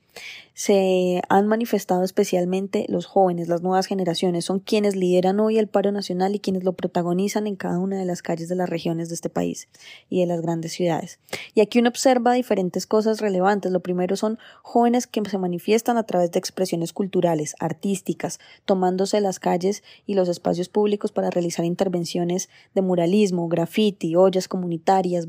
Se 0.54 1.22
han 1.28 1.48
manifestado 1.48 2.04
especialmente 2.04 2.86
los 2.88 3.06
jóvenes, 3.06 3.48
las 3.48 3.62
nuevas 3.62 3.86
generaciones, 3.86 4.44
son 4.44 4.60
quienes 4.60 4.94
lideran 4.94 5.40
hoy 5.40 5.58
el 5.58 5.66
paro 5.66 5.90
nacional 5.90 6.34
y 6.34 6.38
quienes 6.38 6.64
lo 6.64 6.74
protagonizan 6.74 7.46
en 7.46 7.56
cada 7.56 7.78
una 7.78 7.98
de 7.98 8.04
las 8.04 8.22
calles 8.22 8.48
de 8.48 8.54
las 8.54 8.68
regiones 8.68 9.08
de 9.08 9.16
este 9.16 9.30
país 9.30 9.68
y 10.08 10.20
de 10.20 10.26
las 10.26 10.40
grandes 10.40 10.72
ciudades. 10.72 11.18
Y 11.54 11.60
aquí 11.60 11.80
uno 11.80 11.88
observa 11.88 12.34
diferentes 12.34 12.86
cosas 12.86 13.20
relevantes. 13.20 13.72
Lo 13.72 13.80
primero 13.80 14.16
son 14.16 14.38
jóvenes 14.62 15.06
que 15.06 15.22
se 15.28 15.38
manifiestan 15.38 15.96
a 15.96 16.04
través 16.04 16.30
de 16.30 16.38
expresiones 16.38 16.92
culturales, 16.92 17.56
artísticas, 17.58 18.38
tomándose 18.64 19.20
las 19.20 19.40
calles 19.40 19.82
y 20.06 20.14
los 20.14 20.28
espacios 20.28 20.68
públicos 20.68 21.12
para 21.12 21.30
realizar 21.30 21.64
intervenciones 21.64 22.48
de 22.74 22.82
muralismo, 22.82 23.48
graffiti, 23.48 24.16
ollas 24.16 24.48
comunitarias, 24.48 25.28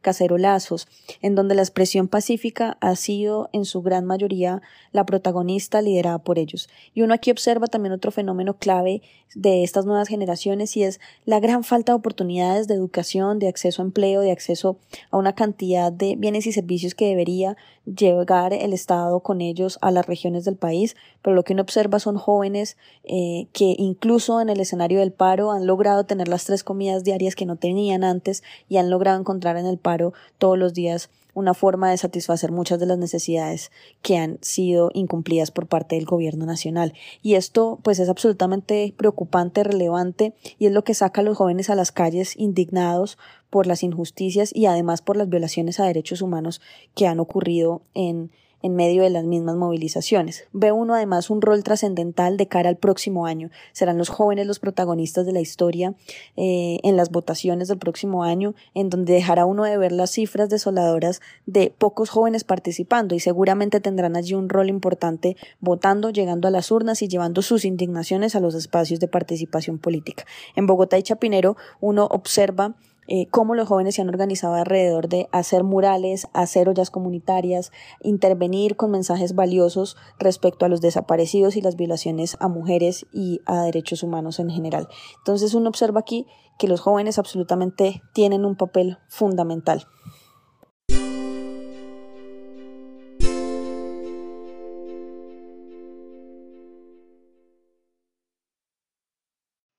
cacerolazos, 0.00 0.88
en 1.20 1.34
donde 1.34 1.54
la 1.54 1.62
expresión 1.62 2.08
pacífica 2.08 2.76
ha 2.80 2.96
sido 2.96 3.50
en 3.52 3.64
su 3.64 3.82
gran 3.82 4.04
mayoría 4.04 4.62
la 4.92 5.06
protagonista 5.06 5.82
liderada 5.82 6.18
por 6.18 6.38
ellos. 6.38 6.68
Y 6.94 7.02
uno 7.02 7.14
aquí 7.14 7.30
observa 7.30 7.66
también 7.66 7.92
otro 7.92 8.10
fenómeno 8.10 8.54
clave 8.54 9.02
de 9.34 9.62
estas 9.62 9.86
nuevas 9.86 10.08
generaciones 10.08 10.76
y 10.76 10.82
es 10.82 11.00
la 11.24 11.40
gran 11.40 11.64
falta 11.64 11.92
de 11.92 11.96
oportunidades 11.96 12.68
de 12.68 12.74
educación, 12.74 13.38
de 13.38 13.48
acceso 13.48 13.82
a 13.82 13.84
empleo, 13.84 14.20
de 14.20 14.30
acceso 14.30 14.78
a 15.10 15.16
una 15.16 15.34
cantidad 15.34 15.90
de 15.90 16.16
bienes 16.16 16.46
y 16.46 16.52
servicios 16.52 16.94
que 16.94 17.08
debería 17.08 17.56
llegar 17.84 18.52
el 18.52 18.72
Estado 18.72 19.20
con 19.20 19.40
ellos 19.40 19.78
a 19.80 19.90
las 19.90 20.06
regiones 20.06 20.44
del 20.44 20.56
país, 20.56 20.96
pero 21.20 21.34
lo 21.34 21.42
que 21.42 21.52
uno 21.52 21.62
observa 21.62 21.98
son 21.98 22.16
jóvenes 22.16 22.76
eh, 23.04 23.46
que 23.52 23.74
incluso 23.78 24.40
en 24.40 24.48
el 24.48 24.60
escenario 24.60 25.00
del 25.00 25.12
paro 25.12 25.50
han 25.50 25.66
logrado 25.66 26.04
tener 26.04 26.28
las 26.28 26.44
tres 26.44 26.64
comidas 26.64 27.04
diarias 27.04 27.34
que 27.34 27.46
no 27.46 27.56
tenían 27.56 28.04
antes 28.04 28.42
y 28.68 28.76
han 28.76 28.90
logrado 28.90 29.18
encontrar 29.18 29.56
en 29.56 29.66
el 29.66 29.78
paro 29.78 30.12
todos 30.38 30.58
los 30.58 30.74
días 30.74 31.10
una 31.34 31.54
forma 31.54 31.90
de 31.90 31.96
satisfacer 31.96 32.52
muchas 32.52 32.78
de 32.78 32.86
las 32.86 32.98
necesidades 32.98 33.70
que 34.02 34.18
han 34.18 34.38
sido 34.42 34.90
incumplidas 34.94 35.50
por 35.50 35.66
parte 35.66 35.96
del 35.96 36.04
gobierno 36.04 36.46
nacional. 36.46 36.92
Y 37.22 37.34
esto 37.34 37.78
pues 37.82 37.98
es 37.98 38.08
absolutamente 38.08 38.94
preocupante, 38.96 39.64
relevante 39.64 40.34
y 40.58 40.66
es 40.66 40.72
lo 40.72 40.84
que 40.84 40.94
saca 40.94 41.20
a 41.20 41.24
los 41.24 41.36
jóvenes 41.36 41.70
a 41.70 41.74
las 41.74 41.92
calles 41.92 42.36
indignados 42.36 43.18
por 43.50 43.66
las 43.66 43.82
injusticias 43.82 44.54
y 44.54 44.66
además 44.66 45.02
por 45.02 45.16
las 45.16 45.28
violaciones 45.28 45.80
a 45.80 45.84
derechos 45.84 46.22
humanos 46.22 46.60
que 46.94 47.06
han 47.06 47.20
ocurrido 47.20 47.82
en 47.94 48.30
en 48.62 48.74
medio 48.74 49.02
de 49.02 49.10
las 49.10 49.24
mismas 49.24 49.56
movilizaciones. 49.56 50.44
Ve 50.52 50.72
uno 50.72 50.94
además 50.94 51.30
un 51.30 51.42
rol 51.42 51.62
trascendental 51.62 52.36
de 52.36 52.48
cara 52.48 52.68
al 52.68 52.76
próximo 52.76 53.26
año. 53.26 53.50
Serán 53.72 53.98
los 53.98 54.08
jóvenes 54.08 54.46
los 54.46 54.58
protagonistas 54.58 55.26
de 55.26 55.32
la 55.32 55.40
historia 55.40 55.94
eh, 56.36 56.78
en 56.82 56.96
las 56.96 57.10
votaciones 57.10 57.68
del 57.68 57.78
próximo 57.78 58.24
año, 58.24 58.54
en 58.74 58.90
donde 58.90 59.12
dejará 59.14 59.46
uno 59.46 59.64
de 59.64 59.76
ver 59.76 59.92
las 59.92 60.10
cifras 60.10 60.48
desoladoras 60.48 61.20
de 61.46 61.72
pocos 61.76 62.10
jóvenes 62.10 62.44
participando 62.44 63.14
y 63.14 63.20
seguramente 63.20 63.80
tendrán 63.80 64.16
allí 64.16 64.34
un 64.34 64.48
rol 64.48 64.68
importante 64.68 65.36
votando, 65.60 66.10
llegando 66.10 66.48
a 66.48 66.50
las 66.50 66.70
urnas 66.70 67.02
y 67.02 67.08
llevando 67.08 67.42
sus 67.42 67.64
indignaciones 67.64 68.34
a 68.34 68.40
los 68.40 68.54
espacios 68.54 69.00
de 69.00 69.08
participación 69.08 69.78
política. 69.78 70.24
En 70.56 70.66
Bogotá 70.66 70.98
y 70.98 71.02
Chapinero 71.02 71.56
uno 71.80 72.06
observa 72.10 72.74
eh, 73.08 73.26
cómo 73.30 73.54
los 73.54 73.68
jóvenes 73.68 73.96
se 73.96 74.02
han 74.02 74.08
organizado 74.08 74.54
alrededor 74.54 75.08
de 75.08 75.28
hacer 75.32 75.64
murales, 75.64 76.28
hacer 76.32 76.68
ollas 76.68 76.90
comunitarias, 76.90 77.72
intervenir 78.00 78.76
con 78.76 78.92
mensajes 78.92 79.34
valiosos 79.34 79.96
respecto 80.18 80.64
a 80.64 80.68
los 80.68 80.80
desaparecidos 80.80 81.56
y 81.56 81.62
las 81.62 81.76
violaciones 81.76 82.36
a 82.38 82.48
mujeres 82.48 83.06
y 83.12 83.40
a 83.44 83.62
derechos 83.62 84.02
humanos 84.02 84.38
en 84.38 84.50
general. 84.50 84.88
Entonces 85.18 85.54
uno 85.54 85.68
observa 85.68 86.00
aquí 86.00 86.26
que 86.58 86.68
los 86.68 86.80
jóvenes 86.80 87.18
absolutamente 87.18 88.02
tienen 88.12 88.44
un 88.44 88.56
papel 88.56 88.98
fundamental. 89.08 89.86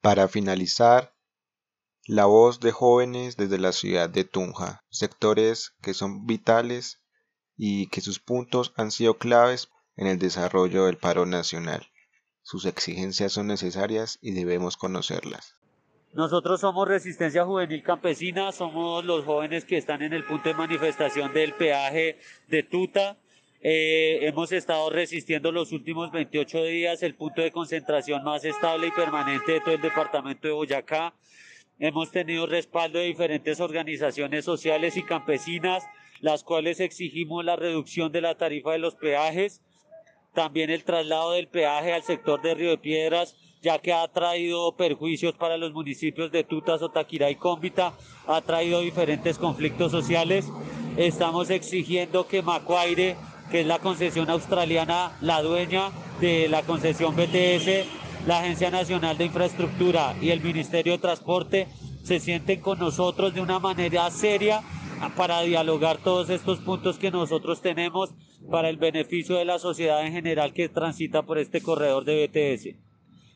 Para 0.02 0.28
finalizar, 0.28 1.13
la 2.06 2.26
voz 2.26 2.60
de 2.60 2.72
jóvenes 2.72 3.38
desde 3.38 3.58
la 3.58 3.72
ciudad 3.72 4.10
de 4.10 4.26
Tunja, 4.26 4.84
sectores 4.90 5.74
que 5.82 5.94
son 5.94 6.26
vitales 6.26 7.02
y 7.56 7.88
que 7.88 8.02
sus 8.02 8.20
puntos 8.20 8.74
han 8.76 8.92
sido 8.92 9.18
claves 9.18 9.70
en 9.96 10.08
el 10.08 10.20
desarrollo 10.20 10.86
del 10.86 10.98
paro 10.98 11.26
nacional. 11.26 11.88
Sus 12.42 12.66
exigencias 12.66 13.32
son 13.32 13.48
necesarias 13.48 14.20
y 14.22 14.32
debemos 14.32 14.76
conocerlas. 14.76 15.56
Nosotros 16.14 16.60
somos 16.62 16.88
Resistencia 16.88 17.46
Juvenil 17.46 17.82
Campesina, 17.82 18.52
somos 18.52 19.04
los 19.06 19.26
jóvenes 19.26 19.66
que 19.66 19.78
están 19.78 20.02
en 20.04 20.14
el 20.14 20.26
punto 20.26 20.50
de 20.50 20.56
manifestación 20.56 21.34
del 21.34 21.54
peaje 21.54 22.20
de 22.50 22.64
Tuta. 22.64 23.18
Eh, 23.62 24.20
hemos 24.28 24.52
estado 24.52 24.90
resistiendo 24.90 25.52
los 25.52 25.72
últimos 25.72 26.12
28 26.12 26.66
días 26.66 27.02
el 27.02 27.16
punto 27.16 27.42
de 27.42 27.52
concentración 27.52 28.24
más 28.24 28.44
estable 28.44 28.88
y 28.88 28.92
permanente 28.92 29.54
de 29.54 29.62
todo 29.62 29.74
el 29.74 29.82
departamento 29.82 30.48
de 30.48 30.54
Boyacá. 30.54 31.14
Hemos 31.80 32.12
tenido 32.12 32.46
respaldo 32.46 33.00
de 33.00 33.06
diferentes 33.06 33.60
organizaciones 33.60 34.46
sociales 34.46 34.96
y 34.96 35.04
campesinas, 35.04 35.84
las 36.22 36.44
cuales 36.44 36.80
exigimos 36.80 37.44
la 37.44 37.56
reducción 37.56 38.12
de 38.12 38.22
la 38.22 38.36
tarifa 38.36 38.72
de 38.72 38.78
los 38.78 38.96
peajes, 38.96 39.62
también 40.34 40.70
el 40.70 40.84
traslado 40.84 41.32
del 41.32 41.48
peaje 41.48 41.94
al 41.94 42.04
sector 42.04 42.42
de 42.42 42.56
Río 42.56 42.70
de 42.72 42.78
Piedras, 42.78 43.36
ya 43.62 43.80
que 43.80 43.94
ha 43.94 44.08
traído 44.08 44.76
perjuicios 44.76 45.34
para 45.36 45.58
los 45.58 45.74
municipios 45.74 46.32
de 46.32 46.44
Tuta, 46.44 46.78
Sotaquirá 46.78 47.30
y 47.30 47.36
Cómbita, 47.36 47.94
ha 48.28 48.42
traído 48.42 48.82
diferentes 48.82 49.38
conflictos 49.38 49.92
sociales. 49.92 50.48
Estamos 50.98 51.50
exigiendo 51.50 52.28
que 52.28 52.42
Macuaire, 52.42 53.16
que 53.52 53.62
es 53.62 53.68
la 53.68 53.80
concesión 53.80 54.30
australiana, 54.30 55.18
la 55.22 55.42
dueña 55.42 55.92
de 56.20 56.48
la 56.50 56.62
concesión 56.64 57.16
BTS, 57.16 58.03
la 58.26 58.40
Agencia 58.40 58.72
Nacional 58.72 59.18
de 59.18 59.26
Infraestructura 59.26 60.16
y 60.22 60.30
el 60.30 60.42
Ministerio 60.42 60.94
de 60.94 61.00
Transporte 61.00 61.68
se 62.04 62.20
sienten 62.20 62.62
con 62.62 62.80
nosotros 62.80 63.34
de 63.34 63.42
una 63.42 63.60
manera 63.60 64.10
seria 64.12 64.62
para 65.18 65.42
dialogar 65.42 65.98
todos 65.98 66.30
estos 66.30 66.60
puntos 66.60 66.98
que 66.98 67.12
nosotros 67.12 67.62
tenemos 67.62 68.12
para 68.50 68.70
el 68.70 68.78
beneficio 68.78 69.36
de 69.36 69.44
la 69.44 69.60
sociedad 69.60 70.06
en 70.06 70.14
general 70.14 70.54
que 70.54 70.70
transita 70.70 71.24
por 71.24 71.38
este 71.38 71.62
corredor 71.62 72.06
de 72.06 72.28
BTS. 72.28 72.78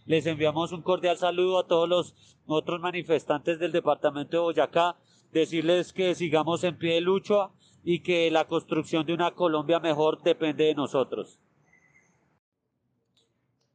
Les 0.06 0.26
enviamos 0.26 0.72
un 0.72 0.82
cordial 0.82 1.18
saludo 1.18 1.60
a 1.60 1.68
todos 1.68 1.90
los 1.90 2.16
otros 2.46 2.80
manifestantes 2.80 3.60
del 3.60 3.74
departamento 3.74 4.38
de 4.38 4.44
Boyacá, 4.44 4.96
decirles 5.34 5.92
que 5.92 6.16
sigamos 6.16 6.64
en 6.64 6.78
pie 6.78 6.94
de 6.94 7.02
lucha 7.02 7.50
y 7.84 8.00
que 8.00 8.32
la 8.32 8.46
construcción 8.46 9.06
de 9.06 9.14
una 9.14 9.32
Colombia 9.32 9.82
mejor 9.82 10.22
depende 10.24 10.64
de 10.64 10.76
nosotros. 10.76 11.40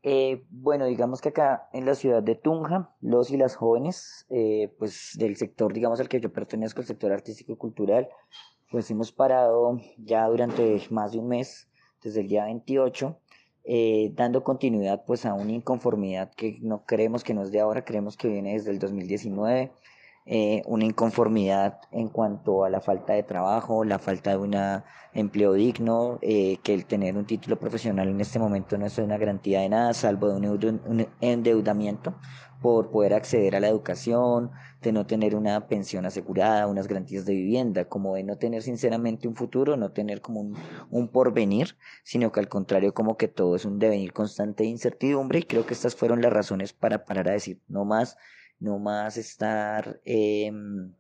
Eh, 0.05 0.45
bueno, 0.51 0.87
digamos 0.87 1.21
que 1.21 1.29
acá 1.29 1.69
en 1.73 1.87
la 1.87 1.95
ciudad 1.95 2.23
de 2.23 2.35
Tunja, 2.35 2.91
los 3.01 3.31
y 3.31 3.37
las 3.37 3.55
jóvenes, 3.55 4.27
eh, 4.31 4.75
pues 4.79 5.13
del 5.17 5.37
sector, 5.37 5.73
digamos, 5.73 6.01
al 6.01 6.09
que 6.09 6.21
yo 6.21 6.33
pertenezco, 6.33 6.81
el 6.81 6.89
sector 6.89 7.13
artístico 7.13 7.53
y 7.53 7.57
cultural, 7.57 8.09
pues 8.71 8.91
hemos 8.91 9.13
parado 9.13 9.79
ya 9.99 10.27
durante 10.27 10.83
más 10.91 11.13
de 11.13 11.19
un 11.19 11.29
mes, 11.29 11.69
desde 12.03 12.21
el 12.21 12.29
día 12.29 12.45
28, 12.47 13.17
eh, 13.65 14.11
dando 14.15 14.43
continuidad 14.43 15.05
pues 15.07 15.25
a 15.25 15.35
una 15.35 15.53
inconformidad 15.53 16.33
que 16.35 16.59
no 16.63 16.85
creemos 16.85 17.23
que 17.23 17.35
no 17.35 17.43
es 17.43 17.53
de 17.53 17.61
ahora, 17.61 17.85
creemos 17.85 18.17
que 18.17 18.27
viene 18.27 18.55
desde 18.55 18.73
el 18.73 18.81
2019, 18.81 19.71
eh, 20.25 20.63
una 20.67 20.85
inconformidad 20.85 21.81
en 21.91 22.09
cuanto 22.09 22.65
a 22.65 22.71
la 22.71 22.81
falta 22.81 23.13
de 23.13 23.25
trabajo, 23.25 23.85
la 23.85 23.99
falta 23.99 24.31
de 24.31 24.37
un 24.37 24.55
empleo 25.15 25.53
digno, 25.55 26.19
eh, 26.23 26.59
que 26.63 26.75
el 26.75 26.87
tener 26.87 27.17
un 27.17 27.27
título 27.27 27.59
profesional 27.59 28.09
en 28.09 28.21
este 28.21 28.39
momento 28.39 28.79
no 28.79 28.87
es 28.87 28.97
una 28.99 29.19
garantía 29.19 29.61
de 29.63 29.69
nada, 29.69 29.93
salvo 29.95 30.29
de 30.29 30.69
un, 30.69 31.09
endeudamiento 31.21 32.15
por 32.61 32.93
poder 32.93 33.15
acceder 33.15 33.57
a 33.57 33.61
la 33.61 33.67
educación, 33.67 34.53
de 34.81 34.93
no 34.93 35.07
tener 35.07 35.35
una 35.35 35.67
pensión 35.67 36.07
asegurada, 36.07 36.69
unas 36.69 36.87
garantías 36.87 37.25
de 37.27 37.35
vivienda, 37.35 37.87
como 37.87 38.15
de 38.15 38.23
no 38.23 38.37
tener 38.37 38.63
sinceramente 38.63 39.27
un 39.27 39.35
futuro, 39.35 39.77
no 39.77 39.91
tener 39.91 40.21
como 40.21 40.41
un, 40.41 40.57
un 40.91 41.09
porvenir, 41.09 41.77
sino 42.05 42.31
que 42.31 42.39
al 42.39 42.49
contrario 42.49 42.95
como 42.95 43.17
que 43.17 43.27
todo 43.27 43.57
es 43.57 43.65
un 43.65 43.81
devenir 43.81 44.13
constante 44.13 44.63
de 44.63 44.71
incertidumbre 44.71 45.41
y 45.41 45.43
creo 45.43 45.67
que 45.67 45.75
estas 45.75 45.97
fueron 45.97 46.23
las 46.23 46.33
razones 46.33 46.73
para 46.73 47.05
parar 47.05 47.29
a 47.29 47.33
decir 47.33 47.61
no 47.67 47.85
más 47.85 48.17
no 48.63 48.79
más 48.79 49.17
estar 49.17 50.01
em, 50.05 50.95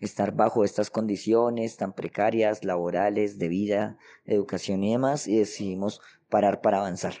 estar 0.00 0.34
bajo 0.34 0.64
estas 0.64 0.90
condiciones 0.90 1.76
tan 1.76 1.92
precarias, 1.92 2.64
laborales, 2.64 3.38
de 3.38 3.48
vida, 3.48 3.98
educación 4.24 4.82
y 4.84 4.92
demás, 4.92 5.26
y 5.26 5.38
decidimos 5.38 6.00
parar 6.28 6.60
para 6.60 6.78
avanzar. 6.78 7.14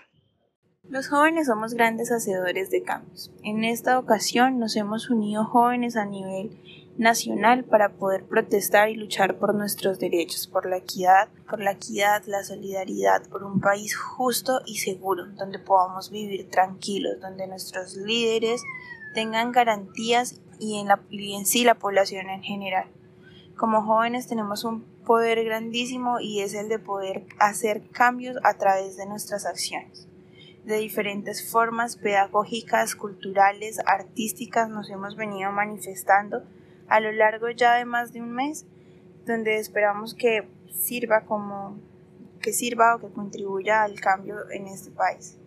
Los 0.88 1.08
jóvenes 1.08 1.46
somos 1.46 1.74
grandes 1.74 2.10
hacedores 2.10 2.70
de 2.70 2.82
cambios. 2.82 3.30
En 3.44 3.64
esta 3.64 3.98
ocasión 3.98 4.58
nos 4.58 4.74
hemos 4.76 5.10
unido 5.10 5.44
jóvenes 5.44 5.96
a 5.96 6.04
nivel 6.04 6.58
nacional 6.98 7.64
para 7.64 7.90
poder 7.90 8.24
protestar 8.24 8.90
y 8.90 8.96
luchar 8.96 9.38
por 9.38 9.54
nuestros 9.54 9.98
derechos, 9.98 10.46
por 10.46 10.68
la 10.68 10.78
equidad, 10.78 11.28
por 11.48 11.60
la 11.60 11.72
equidad, 11.72 12.24
la 12.26 12.42
solidaridad, 12.42 13.26
por 13.28 13.44
un 13.44 13.60
país 13.60 13.96
justo 13.96 14.60
y 14.66 14.76
seguro, 14.78 15.26
donde 15.36 15.58
podamos 15.58 16.10
vivir 16.10 16.50
tranquilos, 16.50 17.20
donde 17.20 17.46
nuestros 17.46 17.96
líderes 17.96 18.62
tengan 19.14 19.52
garantías 19.52 20.40
y 20.58 20.78
en, 20.78 20.88
la, 20.88 21.00
y 21.10 21.34
en 21.34 21.46
sí 21.46 21.64
la 21.64 21.74
población 21.74 22.30
en 22.30 22.42
general. 22.42 22.86
Como 23.56 23.82
jóvenes 23.82 24.26
tenemos 24.26 24.64
un 24.64 24.82
poder 25.04 25.44
grandísimo 25.44 26.20
y 26.20 26.40
es 26.40 26.54
el 26.54 26.68
de 26.68 26.78
poder 26.78 27.24
hacer 27.38 27.82
cambios 27.90 28.36
a 28.44 28.54
través 28.54 28.96
de 28.96 29.06
nuestras 29.06 29.46
acciones. 29.46 30.08
De 30.64 30.78
diferentes 30.78 31.50
formas 31.50 31.96
pedagógicas, 31.96 32.94
culturales, 32.94 33.80
artísticas 33.84 34.68
nos 34.68 34.88
hemos 34.90 35.16
venido 35.16 35.50
manifestando 35.50 36.44
a 36.88 37.00
lo 37.00 37.10
largo 37.10 37.50
ya 37.50 37.74
de 37.74 37.84
más 37.84 38.12
de 38.12 38.20
un 38.20 38.32
mes, 38.32 38.66
donde 39.26 39.58
esperamos 39.58 40.14
que 40.14 40.48
sirva 40.72 41.22
como 41.22 41.76
que 42.40 42.52
sirva 42.52 42.96
o 42.96 42.98
que 42.98 43.08
contribuya 43.08 43.82
al 43.82 44.00
cambio 44.00 44.50
en 44.50 44.66
este 44.66 44.90
país. 44.90 45.38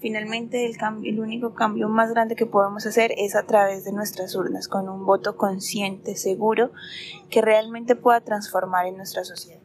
Finalmente, 0.00 0.66
el, 0.66 0.76
cambio, 0.76 1.10
el 1.10 1.20
único 1.20 1.54
cambio 1.54 1.88
más 1.88 2.10
grande 2.10 2.36
que 2.36 2.46
podemos 2.46 2.84
hacer 2.86 3.12
es 3.16 3.34
a 3.34 3.46
través 3.46 3.84
de 3.84 3.92
nuestras 3.92 4.34
urnas, 4.34 4.68
con 4.68 4.88
un 4.88 5.06
voto 5.06 5.36
consciente, 5.36 6.16
seguro, 6.16 6.72
que 7.30 7.40
realmente 7.40 7.96
pueda 7.96 8.20
transformar 8.20 8.86
en 8.86 8.96
nuestra 8.96 9.24
sociedad. 9.24 9.60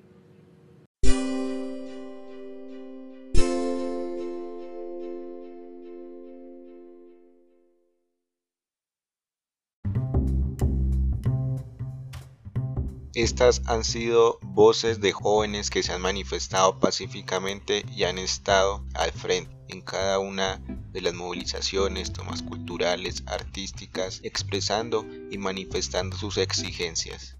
Estas 13.15 13.61
han 13.65 13.83
sido 13.83 14.39
voces 14.41 15.01
de 15.01 15.11
jóvenes 15.11 15.69
que 15.69 15.83
se 15.83 15.91
han 15.91 16.01
manifestado 16.01 16.79
pacíficamente 16.79 17.83
y 17.93 18.05
han 18.05 18.17
estado 18.17 18.85
al 18.93 19.11
frente 19.11 19.58
en 19.69 19.81
cada 19.81 20.19
una 20.19 20.61
de 20.91 21.01
las 21.01 21.13
movilizaciones, 21.13 22.11
tomas 22.11 22.41
culturales, 22.41 23.23
artísticas, 23.27 24.19
expresando 24.23 25.05
y 25.31 25.37
manifestando 25.37 26.17
sus 26.17 26.37
exigencias. 26.37 27.37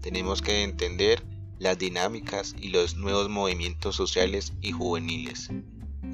Tenemos 0.00 0.42
que 0.42 0.62
entender 0.64 1.22
las 1.58 1.78
dinámicas 1.78 2.54
y 2.60 2.68
los 2.68 2.96
nuevos 2.96 3.28
movimientos 3.28 3.94
sociales 3.94 4.52
y 4.60 4.72
juveniles. 4.72 5.48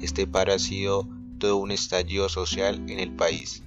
Este 0.01 0.27
paro 0.27 0.53
ha 0.53 0.59
sido 0.59 1.07
todo 1.39 1.57
un 1.57 1.71
estallido 1.71 2.29
social 2.29 2.75
en 2.87 2.99
el 2.99 3.11
país. 3.15 3.63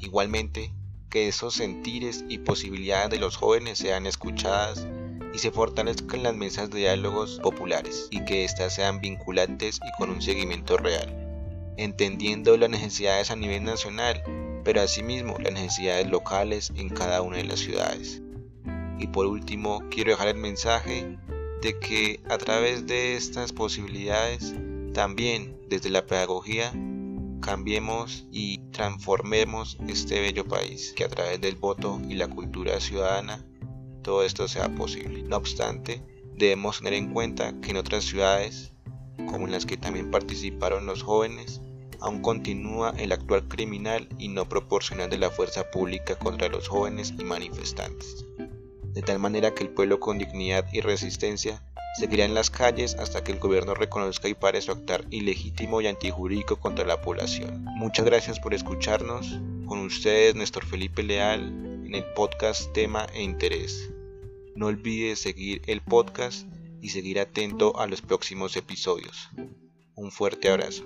Igualmente, 0.00 0.72
que 1.10 1.26
esos 1.26 1.54
sentires 1.54 2.24
y 2.28 2.38
posibilidades 2.38 3.10
de 3.10 3.18
los 3.18 3.36
jóvenes 3.36 3.78
sean 3.78 4.06
escuchadas 4.06 4.86
y 5.34 5.38
se 5.38 5.50
fortalezcan 5.50 6.22
las 6.22 6.34
mesas 6.34 6.70
de 6.70 6.78
diálogos 6.78 7.40
populares 7.42 8.08
y 8.10 8.24
que 8.24 8.44
éstas 8.44 8.74
sean 8.74 9.00
vinculantes 9.00 9.76
y 9.76 9.96
con 9.98 10.10
un 10.10 10.22
seguimiento 10.22 10.76
real, 10.76 11.14
entendiendo 11.76 12.56
las 12.56 12.70
necesidades 12.70 13.30
a 13.30 13.36
nivel 13.36 13.64
nacional, 13.64 14.22
pero 14.64 14.80
asimismo 14.80 15.38
las 15.38 15.52
necesidades 15.52 16.08
locales 16.08 16.72
en 16.76 16.88
cada 16.88 17.22
una 17.22 17.38
de 17.38 17.44
las 17.44 17.60
ciudades. 17.60 18.22
Y 18.98 19.06
por 19.08 19.26
último, 19.26 19.82
quiero 19.90 20.10
dejar 20.10 20.28
el 20.28 20.38
mensaje 20.38 21.18
de 21.62 21.78
que 21.78 22.20
a 22.28 22.38
través 22.38 22.86
de 22.86 23.16
estas 23.16 23.52
posibilidades, 23.52 24.54
también 24.92 25.56
desde 25.68 25.90
la 25.90 26.06
pedagogía, 26.06 26.72
cambiemos 27.40 28.26
y 28.32 28.58
transformemos 28.72 29.78
este 29.86 30.20
bello 30.20 30.44
país, 30.44 30.92
que 30.96 31.04
a 31.04 31.08
través 31.08 31.40
del 31.40 31.56
voto 31.56 32.00
y 32.08 32.14
la 32.14 32.28
cultura 32.28 32.80
ciudadana 32.80 33.44
todo 34.08 34.24
esto 34.24 34.48
sea 34.48 34.70
posible. 34.70 35.22
No 35.22 35.36
obstante, 35.36 36.00
debemos 36.34 36.78
tener 36.78 36.94
en 36.94 37.12
cuenta 37.12 37.52
que 37.60 37.72
en 37.72 37.76
otras 37.76 38.04
ciudades, 38.04 38.72
como 39.26 39.44
en 39.44 39.52
las 39.52 39.66
que 39.66 39.76
también 39.76 40.10
participaron 40.10 40.86
los 40.86 41.02
jóvenes, 41.02 41.60
aún 42.00 42.22
continúa 42.22 42.94
el 42.96 43.12
actual 43.12 43.46
criminal 43.48 44.08
y 44.18 44.28
no 44.28 44.48
proporcional 44.48 45.10
de 45.10 45.18
la 45.18 45.28
fuerza 45.28 45.70
pública 45.70 46.14
contra 46.14 46.48
los 46.48 46.68
jóvenes 46.68 47.12
y 47.18 47.24
manifestantes. 47.24 48.24
De 48.94 49.02
tal 49.02 49.18
manera 49.18 49.52
que 49.52 49.64
el 49.64 49.74
pueblo 49.74 50.00
con 50.00 50.16
dignidad 50.16 50.64
y 50.72 50.80
resistencia 50.80 51.62
seguirá 52.00 52.24
en 52.24 52.32
las 52.32 52.48
calles 52.48 52.94
hasta 52.94 53.22
que 53.22 53.32
el 53.32 53.38
gobierno 53.38 53.74
reconozca 53.74 54.26
y 54.26 54.32
pare 54.32 54.62
su 54.62 54.72
actuar 54.72 55.04
ilegítimo 55.10 55.82
y 55.82 55.86
antijurídico 55.86 56.56
contra 56.56 56.86
la 56.86 57.02
población. 57.02 57.62
Muchas 57.76 58.06
gracias 58.06 58.40
por 58.40 58.54
escucharnos. 58.54 59.38
Con 59.66 59.80
ustedes, 59.80 60.34
Néstor 60.34 60.64
Felipe 60.64 61.02
Leal, 61.02 61.42
en 61.84 61.94
el 61.94 62.04
podcast 62.14 62.72
Tema 62.72 63.06
e 63.12 63.22
Interés. 63.22 63.90
No 64.58 64.66
olvides 64.66 65.20
seguir 65.20 65.62
el 65.68 65.82
podcast 65.82 66.48
y 66.82 66.88
seguir 66.88 67.20
atento 67.20 67.78
a 67.78 67.86
los 67.86 68.02
próximos 68.02 68.56
episodios. 68.56 69.28
Un 69.94 70.10
fuerte 70.10 70.48
abrazo. 70.48 70.84